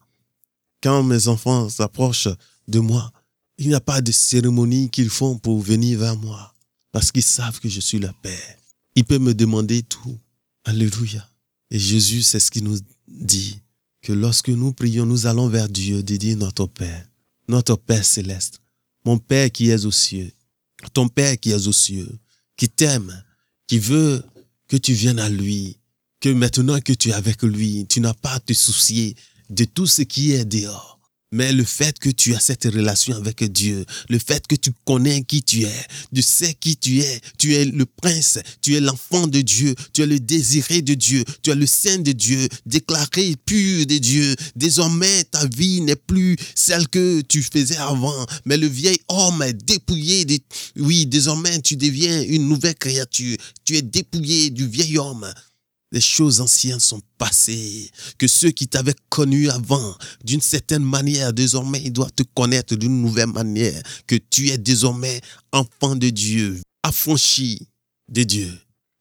Quand 0.82 1.02
mes 1.02 1.28
enfants 1.28 1.68
s'approchent 1.68 2.28
de 2.68 2.78
moi, 2.78 3.10
il 3.58 3.68
n'y 3.68 3.74
a 3.74 3.80
pas 3.80 4.00
de 4.00 4.12
cérémonie 4.12 4.90
qu'ils 4.90 5.10
font 5.10 5.38
pour 5.38 5.60
venir 5.60 5.98
vers 5.98 6.16
moi, 6.16 6.54
parce 6.92 7.10
qu'ils 7.10 7.22
savent 7.22 7.60
que 7.60 7.68
je 7.68 7.80
suis 7.80 7.98
leur 7.98 8.14
Père. 8.14 8.56
Ils 8.94 9.04
peuvent 9.04 9.20
me 9.20 9.34
demander 9.34 9.82
tout. 9.82 10.18
Alléluia. 10.64 11.28
Et 11.70 11.78
Jésus, 11.78 12.22
c'est 12.22 12.38
ce 12.40 12.50
qu'il 12.50 12.64
nous 12.64 12.78
dit, 13.08 13.58
que 14.04 14.12
lorsque 14.12 14.50
nous 14.50 14.72
prions, 14.74 15.06
nous 15.06 15.26
allons 15.26 15.48
vers 15.48 15.68
Dieu, 15.68 16.02
de 16.02 16.16
dire 16.16 16.36
notre 16.36 16.66
Père, 16.66 17.08
notre 17.48 17.76
Père 17.76 18.04
céleste, 18.04 18.60
mon 19.06 19.16
Père 19.18 19.50
qui 19.50 19.70
est 19.70 19.86
aux 19.86 19.90
cieux, 19.90 20.30
ton 20.92 21.08
Père 21.08 21.40
qui 21.40 21.50
est 21.50 21.66
aux 21.66 21.72
cieux, 21.72 22.18
qui 22.56 22.68
t'aime, 22.68 23.24
qui 23.66 23.78
veut 23.78 24.22
que 24.68 24.76
tu 24.76 24.92
viennes 24.92 25.18
à 25.18 25.30
lui, 25.30 25.78
que 26.20 26.28
maintenant 26.28 26.80
que 26.80 26.92
tu 26.92 27.08
es 27.08 27.12
avec 27.14 27.42
lui, 27.42 27.86
tu 27.88 28.00
n'as 28.00 28.12
pas 28.12 28.32
à 28.32 28.40
te 28.40 28.52
soucier 28.52 29.16
de 29.48 29.64
tout 29.64 29.86
ce 29.86 30.02
qui 30.02 30.32
est 30.32 30.44
dehors. 30.44 30.93
Mais 31.34 31.52
le 31.52 31.64
fait 31.64 31.98
que 31.98 32.10
tu 32.10 32.32
as 32.36 32.38
cette 32.38 32.62
relation 32.62 33.16
avec 33.16 33.42
Dieu, 33.50 33.84
le 34.08 34.20
fait 34.20 34.46
que 34.46 34.54
tu 34.54 34.70
connais 34.84 35.24
qui 35.24 35.42
tu 35.42 35.62
es, 35.64 35.86
tu 36.14 36.22
sais 36.22 36.54
qui 36.54 36.76
tu 36.76 37.00
es, 37.00 37.20
tu 37.38 37.54
es 37.54 37.64
le 37.64 37.86
prince, 37.86 38.38
tu 38.62 38.76
es 38.76 38.80
l'enfant 38.80 39.26
de 39.26 39.40
Dieu, 39.40 39.74
tu 39.92 40.02
es 40.02 40.06
le 40.06 40.20
désiré 40.20 40.80
de 40.80 40.94
Dieu, 40.94 41.24
tu 41.42 41.50
es 41.50 41.56
le 41.56 41.66
saint 41.66 41.98
de 41.98 42.12
Dieu, 42.12 42.48
déclaré 42.66 43.34
pur 43.44 43.84
de 43.84 43.98
Dieu. 43.98 44.36
Désormais, 44.54 45.24
ta 45.24 45.44
vie 45.48 45.80
n'est 45.80 45.96
plus 45.96 46.36
celle 46.54 46.86
que 46.86 47.20
tu 47.22 47.42
faisais 47.42 47.78
avant, 47.78 48.26
mais 48.44 48.56
le 48.56 48.68
vieil 48.68 49.00
homme 49.08 49.42
est 49.42 49.54
dépouillé. 49.54 50.24
De... 50.24 50.38
Oui, 50.76 51.04
désormais, 51.04 51.60
tu 51.62 51.76
deviens 51.76 52.22
une 52.22 52.48
nouvelle 52.48 52.76
créature. 52.76 53.38
Tu 53.64 53.76
es 53.76 53.82
dépouillé 53.82 54.50
du 54.50 54.68
vieil 54.68 54.98
homme 54.98 55.26
les 55.94 56.00
choses 56.00 56.40
anciennes 56.40 56.80
sont 56.80 57.00
passées, 57.18 57.88
que 58.18 58.26
ceux 58.26 58.50
qui 58.50 58.66
t'avaient 58.66 58.96
connu 59.10 59.48
avant, 59.48 59.96
d'une 60.24 60.40
certaine 60.40 60.82
manière, 60.82 61.32
désormais, 61.32 61.80
ils 61.84 61.92
doivent 61.92 62.12
te 62.12 62.24
connaître 62.34 62.74
d'une 62.74 63.00
nouvelle 63.00 63.28
manière, 63.28 63.80
que 64.08 64.16
tu 64.16 64.48
es 64.48 64.58
désormais 64.58 65.20
enfant 65.52 65.94
de 65.94 66.10
Dieu, 66.10 66.60
affranchi 66.82 67.68
de 68.08 68.24
Dieu. 68.24 68.52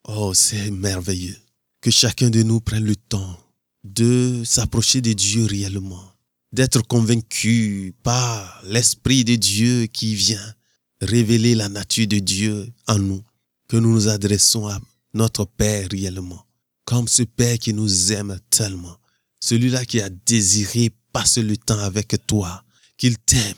Oh, 0.07 0.35
c'est 0.35 0.69
merveilleux. 0.69 1.35
Que 1.81 1.89
chacun 1.89 2.29
de 2.29 2.43
nous 2.43 2.61
prenne 2.61 2.85
le 2.85 2.95
temps 2.95 3.39
de 3.83 4.43
s'approcher 4.45 5.01
de 5.01 5.13
Dieu 5.13 5.45
réellement, 5.45 6.13
d'être 6.51 6.83
convaincu 6.83 7.95
par 8.03 8.61
l'Esprit 8.65 9.25
de 9.25 9.35
Dieu 9.35 9.87
qui 9.87 10.13
vient 10.13 10.53
révéler 11.01 11.55
la 11.55 11.69
nature 11.69 12.07
de 12.07 12.19
Dieu 12.19 12.71
en 12.87 12.99
nous, 12.99 13.23
que 13.67 13.77
nous 13.77 13.93
nous 13.93 14.09
adressons 14.09 14.67
à 14.67 14.79
notre 15.15 15.45
Père 15.45 15.87
réellement 15.89 16.45
comme 16.85 17.07
ce 17.07 17.23
Père 17.23 17.57
qui 17.57 17.73
nous 17.73 18.11
aime 18.11 18.39
tellement, 18.49 18.97
celui-là 19.39 19.85
qui 19.85 20.01
a 20.01 20.09
désiré 20.09 20.91
passer 21.11 21.43
le 21.43 21.57
temps 21.57 21.79
avec 21.79 22.15
toi, 22.27 22.63
qu'il 22.97 23.17
t'aime, 23.17 23.55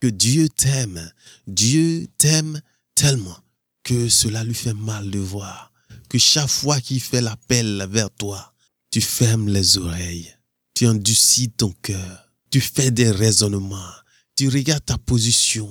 que 0.00 0.06
Dieu 0.06 0.48
t'aime, 0.48 1.10
Dieu 1.46 2.06
t'aime 2.18 2.60
tellement 2.94 3.38
que 3.82 4.08
cela 4.08 4.44
lui 4.44 4.54
fait 4.54 4.74
mal 4.74 5.10
de 5.10 5.18
voir, 5.18 5.72
que 6.08 6.18
chaque 6.18 6.48
fois 6.48 6.80
qu'il 6.80 7.00
fait 7.00 7.20
l'appel 7.20 7.86
vers 7.90 8.10
toi, 8.10 8.54
tu 8.90 9.00
fermes 9.00 9.48
les 9.48 9.78
oreilles, 9.78 10.34
tu 10.74 10.86
endurcis 10.86 11.50
ton 11.50 11.72
cœur, 11.82 12.32
tu 12.50 12.60
fais 12.60 12.90
des 12.90 13.10
raisonnements, 13.10 13.94
tu 14.36 14.48
regardes 14.48 14.84
ta 14.84 14.98
position, 14.98 15.68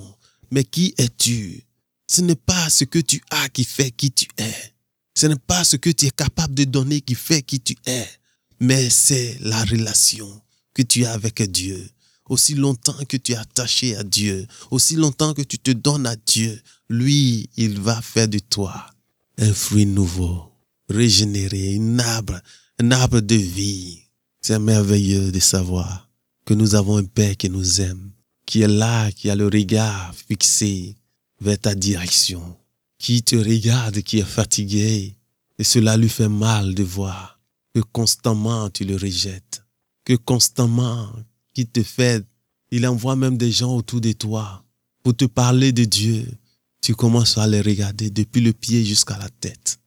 mais 0.50 0.64
qui 0.64 0.94
es-tu? 0.98 1.66
Ce 2.06 2.20
n'est 2.20 2.36
pas 2.36 2.68
ce 2.70 2.84
que 2.84 2.98
tu 2.98 3.22
as 3.30 3.48
qui 3.48 3.64
fait 3.64 3.90
qui 3.90 4.12
tu 4.12 4.28
es. 4.36 4.73
Ce 5.16 5.26
n'est 5.26 5.36
pas 5.36 5.62
ce 5.64 5.76
que 5.76 5.90
tu 5.90 6.06
es 6.06 6.10
capable 6.10 6.54
de 6.54 6.64
donner 6.64 7.00
qui 7.00 7.14
fait 7.14 7.42
qui 7.42 7.60
tu 7.60 7.76
es, 7.86 8.08
mais 8.60 8.90
c'est 8.90 9.38
la 9.40 9.64
relation 9.64 10.42
que 10.74 10.82
tu 10.82 11.04
as 11.04 11.12
avec 11.12 11.40
Dieu. 11.42 11.88
Aussi 12.28 12.54
longtemps 12.54 13.04
que 13.08 13.16
tu 13.16 13.32
es 13.32 13.36
attaché 13.36 13.96
à 13.96 14.02
Dieu, 14.02 14.46
aussi 14.70 14.96
longtemps 14.96 15.34
que 15.34 15.42
tu 15.42 15.58
te 15.58 15.70
donnes 15.70 16.06
à 16.06 16.16
Dieu, 16.16 16.60
lui, 16.88 17.48
il 17.56 17.78
va 17.80 18.00
faire 18.00 18.28
de 18.28 18.38
toi 18.38 18.86
un 19.38 19.52
fruit 19.52 19.86
nouveau, 19.86 20.50
régénéré, 20.88 21.76
un 21.78 21.98
arbre, 21.98 22.40
un 22.80 22.90
arbre 22.90 23.20
de 23.20 23.34
vie. 23.34 24.00
C'est 24.40 24.58
merveilleux 24.58 25.32
de 25.32 25.40
savoir 25.40 26.08
que 26.44 26.54
nous 26.54 26.74
avons 26.74 26.96
un 26.96 27.04
Père 27.04 27.36
qui 27.36 27.50
nous 27.50 27.80
aime, 27.80 28.10
qui 28.46 28.62
est 28.62 28.68
là, 28.68 29.10
qui 29.12 29.30
a 29.30 29.34
le 29.34 29.46
regard 29.46 30.14
fixé 30.28 30.96
vers 31.40 31.58
ta 31.58 31.74
direction 31.74 32.56
qui 32.98 33.22
te 33.22 33.36
regarde, 33.36 34.00
qui 34.02 34.18
est 34.18 34.24
fatigué, 34.24 35.16
et 35.58 35.64
cela 35.64 35.96
lui 35.96 36.08
fait 36.08 36.28
mal 36.28 36.74
de 36.74 36.82
voir 36.82 37.40
que 37.74 37.80
constamment 37.80 38.70
tu 38.70 38.84
le 38.84 38.96
rejettes, 38.96 39.64
que 40.04 40.14
constamment 40.14 41.10
qui 41.52 41.66
te 41.66 41.82
fait, 41.82 42.24
il 42.70 42.86
envoie 42.86 43.16
même 43.16 43.36
des 43.36 43.52
gens 43.52 43.74
autour 43.76 44.00
de 44.00 44.12
toi 44.12 44.64
pour 45.02 45.16
te 45.16 45.24
parler 45.24 45.72
de 45.72 45.84
Dieu. 45.84 46.26
Tu 46.80 46.94
commences 46.94 47.38
à 47.38 47.46
les 47.46 47.60
regarder 47.60 48.10
depuis 48.10 48.40
le 48.40 48.52
pied 48.52 48.84
jusqu'à 48.84 49.16
la 49.18 49.28
tête. 49.28 49.78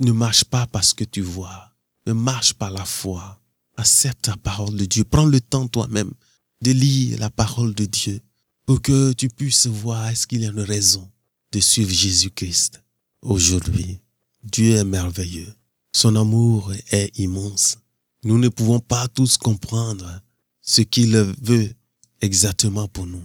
Ne 0.00 0.12
marche 0.12 0.44
pas 0.44 0.66
parce 0.66 0.94
que 0.94 1.04
tu 1.04 1.20
vois, 1.20 1.72
ne 2.06 2.12
marche 2.12 2.54
par 2.54 2.70
la 2.70 2.84
foi. 2.84 3.38
Accepte 3.76 4.28
la 4.28 4.36
parole 4.36 4.76
de 4.76 4.84
Dieu. 4.84 5.04
Prends 5.04 5.24
le 5.24 5.40
temps 5.40 5.68
toi-même 5.68 6.12
de 6.62 6.72
lire 6.72 7.18
la 7.18 7.30
parole 7.30 7.74
de 7.74 7.84
Dieu 7.84 8.20
pour 8.66 8.80
que 8.80 9.12
tu 9.12 9.28
puisses 9.28 9.66
voir 9.66 10.08
est-ce 10.08 10.26
qu'il 10.26 10.42
y 10.42 10.46
a 10.46 10.50
une 10.50 10.60
raison 10.60 11.10
de 11.52 11.60
suivre 11.60 11.92
Jésus-Christ. 11.92 12.82
Aujourd'hui, 13.20 13.98
Dieu 14.42 14.76
est 14.76 14.84
merveilleux. 14.84 15.54
Son 15.94 16.16
amour 16.16 16.72
est 16.90 17.16
immense. 17.18 17.76
Nous 18.24 18.38
ne 18.38 18.48
pouvons 18.48 18.80
pas 18.80 19.06
tous 19.08 19.36
comprendre 19.36 20.20
ce 20.62 20.80
qu'il 20.80 21.14
veut 21.16 21.70
exactement 22.20 22.88
pour 22.88 23.06
nous, 23.06 23.22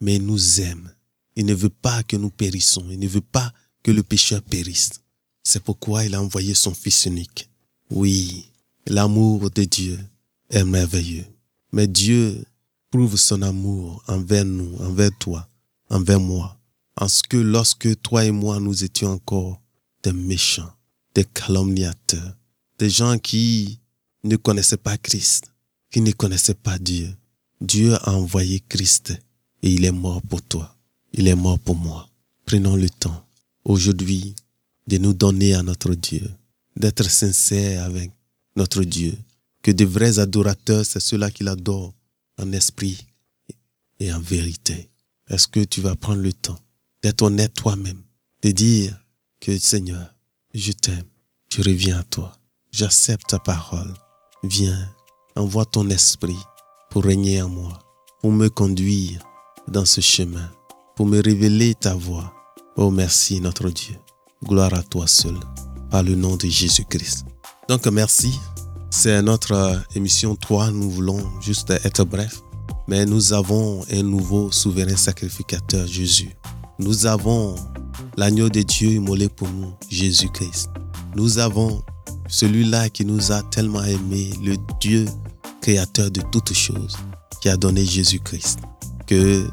mais 0.00 0.16
il 0.16 0.26
nous 0.26 0.60
aime. 0.60 0.92
Il 1.36 1.46
ne 1.46 1.54
veut 1.54 1.70
pas 1.70 2.02
que 2.02 2.16
nous 2.16 2.30
périssons. 2.30 2.84
Il 2.90 2.98
ne 2.98 3.08
veut 3.08 3.20
pas 3.20 3.52
que 3.82 3.90
le 3.90 4.02
pécheur 4.02 4.42
périsse. 4.42 4.90
C'est 5.42 5.62
pourquoi 5.62 6.04
il 6.04 6.14
a 6.14 6.22
envoyé 6.22 6.54
son 6.54 6.74
Fils 6.74 7.06
unique. 7.06 7.48
Oui, 7.90 8.46
l'amour 8.86 9.50
de 9.50 9.64
Dieu 9.64 9.98
est 10.50 10.64
merveilleux. 10.64 11.24
Mais 11.72 11.86
Dieu 11.86 12.44
prouve 12.90 13.16
son 13.16 13.40
amour 13.40 14.02
envers 14.06 14.44
nous, 14.44 14.76
envers 14.80 15.16
toi, 15.18 15.48
envers 15.88 16.20
moi, 16.20 16.59
en 17.00 17.08
ce 17.08 17.22
que 17.22 17.38
lorsque 17.38 18.00
toi 18.02 18.26
et 18.26 18.30
moi 18.30 18.60
nous 18.60 18.84
étions 18.84 19.10
encore 19.10 19.60
des 20.02 20.12
méchants, 20.12 20.70
des 21.14 21.24
calomniateurs, 21.24 22.36
des 22.78 22.90
gens 22.90 23.18
qui 23.18 23.80
ne 24.22 24.36
connaissaient 24.36 24.76
pas 24.76 24.98
Christ, 24.98 25.50
qui 25.90 26.02
ne 26.02 26.12
connaissaient 26.12 26.54
pas 26.54 26.78
Dieu, 26.78 27.08
Dieu 27.60 27.94
a 27.94 28.12
envoyé 28.12 28.60
Christ 28.68 29.14
et 29.62 29.72
il 29.72 29.84
est 29.84 29.92
mort 29.92 30.20
pour 30.22 30.42
toi. 30.42 30.76
Il 31.12 31.26
est 31.26 31.34
mort 31.34 31.58
pour 31.58 31.74
moi. 31.74 32.08
Prenons 32.44 32.76
le 32.76 32.88
temps 32.88 33.26
aujourd'hui 33.64 34.34
de 34.86 34.98
nous 34.98 35.14
donner 35.14 35.54
à 35.54 35.62
notre 35.62 35.94
Dieu, 35.94 36.30
d'être 36.76 37.10
sincères 37.10 37.84
avec 37.84 38.10
notre 38.56 38.84
Dieu, 38.84 39.16
que 39.62 39.70
de 39.70 39.84
vrais 39.84 40.18
adorateurs, 40.18 40.84
c'est 40.84 41.00
ceux-là 41.00 41.30
qui 41.30 41.44
l'adorent 41.44 41.94
en 42.38 42.52
esprit 42.52 43.06
et 43.98 44.12
en 44.12 44.20
vérité. 44.20 44.90
Est-ce 45.28 45.48
que 45.48 45.60
tu 45.60 45.80
vas 45.80 45.96
prendre 45.96 46.22
le 46.22 46.32
temps 46.32 46.58
d'être 47.02 47.22
honnête 47.22 47.54
toi-même, 47.54 48.02
de 48.42 48.50
dire 48.50 48.98
que 49.40 49.58
Seigneur, 49.58 50.14
je 50.54 50.72
t'aime, 50.72 51.04
je 51.52 51.62
reviens 51.62 52.00
à 52.00 52.02
toi, 52.04 52.32
j'accepte 52.72 53.28
ta 53.28 53.38
parole, 53.38 53.94
viens, 54.42 54.88
envoie 55.36 55.64
ton 55.64 55.88
esprit 55.90 56.38
pour 56.90 57.04
régner 57.04 57.42
en 57.42 57.48
moi, 57.48 57.78
pour 58.20 58.32
me 58.32 58.48
conduire 58.48 59.22
dans 59.68 59.84
ce 59.84 60.00
chemin, 60.00 60.50
pour 60.96 61.06
me 61.06 61.22
révéler 61.22 61.74
ta 61.74 61.94
voix. 61.94 62.34
Oh 62.76 62.90
merci 62.90 63.40
notre 63.40 63.70
Dieu. 63.70 63.96
Gloire 64.44 64.74
à 64.74 64.82
toi 64.82 65.06
seul, 65.06 65.38
par 65.90 66.02
le 66.02 66.14
nom 66.14 66.36
de 66.36 66.48
Jésus-Christ. 66.48 67.26
Donc 67.68 67.86
merci. 67.86 68.38
C'est 68.90 69.22
notre 69.22 69.84
émission 69.94 70.34
3. 70.34 70.72
Nous 70.72 70.90
voulons 70.90 71.40
juste 71.40 71.70
être 71.70 72.04
bref. 72.04 72.40
Mais 72.88 73.06
nous 73.06 73.32
avons 73.32 73.84
un 73.90 74.02
nouveau 74.02 74.50
souverain 74.50 74.96
sacrificateur, 74.96 75.86
Jésus. 75.86 76.34
Nous 76.82 77.04
avons 77.04 77.56
l'agneau 78.16 78.48
de 78.48 78.62
Dieu 78.62 78.92
immolé 78.92 79.28
pour 79.28 79.48
nous, 79.48 79.74
Jésus-Christ. 79.90 80.70
Nous 81.14 81.38
avons 81.38 81.82
celui-là 82.26 82.88
qui 82.88 83.04
nous 83.04 83.32
a 83.32 83.42
tellement 83.50 83.84
aimés, 83.84 84.30
le 84.42 84.56
Dieu 84.80 85.04
créateur 85.60 86.10
de 86.10 86.22
toutes 86.32 86.54
choses, 86.54 86.96
qui 87.42 87.50
a 87.50 87.58
donné 87.58 87.84
Jésus-Christ, 87.84 88.60
que 89.06 89.46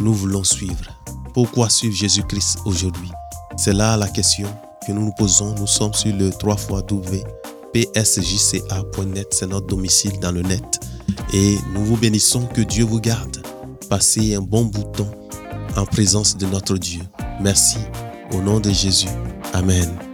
nous 0.00 0.14
voulons 0.14 0.42
suivre. 0.42 0.86
Pourquoi 1.34 1.68
suivre 1.68 1.94
Jésus-Christ 1.94 2.60
aujourd'hui? 2.64 3.10
C'est 3.58 3.74
là 3.74 3.98
la 3.98 4.08
question 4.08 4.48
que 4.86 4.92
nous 4.92 5.04
nous 5.04 5.14
posons. 5.18 5.54
Nous 5.56 5.66
sommes 5.66 5.92
sur 5.92 6.16
le 6.16 6.30
3 6.30 6.56
W 6.88 7.22
psjca.net, 7.74 9.28
c'est 9.32 9.46
notre 9.46 9.66
domicile 9.66 10.18
dans 10.18 10.32
le 10.32 10.40
net. 10.40 10.80
Et 11.34 11.58
nous 11.74 11.84
vous 11.84 11.98
bénissons, 11.98 12.46
que 12.46 12.62
Dieu 12.62 12.84
vous 12.84 13.00
garde. 13.00 13.42
Passez 13.90 14.34
un 14.34 14.40
bon 14.40 14.64
bout 14.64 14.84
de 14.84 14.96
temps 14.96 15.19
en 15.76 15.84
présence 15.84 16.36
de 16.36 16.46
notre 16.46 16.76
Dieu. 16.76 17.02
Merci. 17.40 17.78
Au 18.32 18.40
nom 18.40 18.60
de 18.60 18.70
Jésus. 18.70 19.08
Amen. 19.52 20.09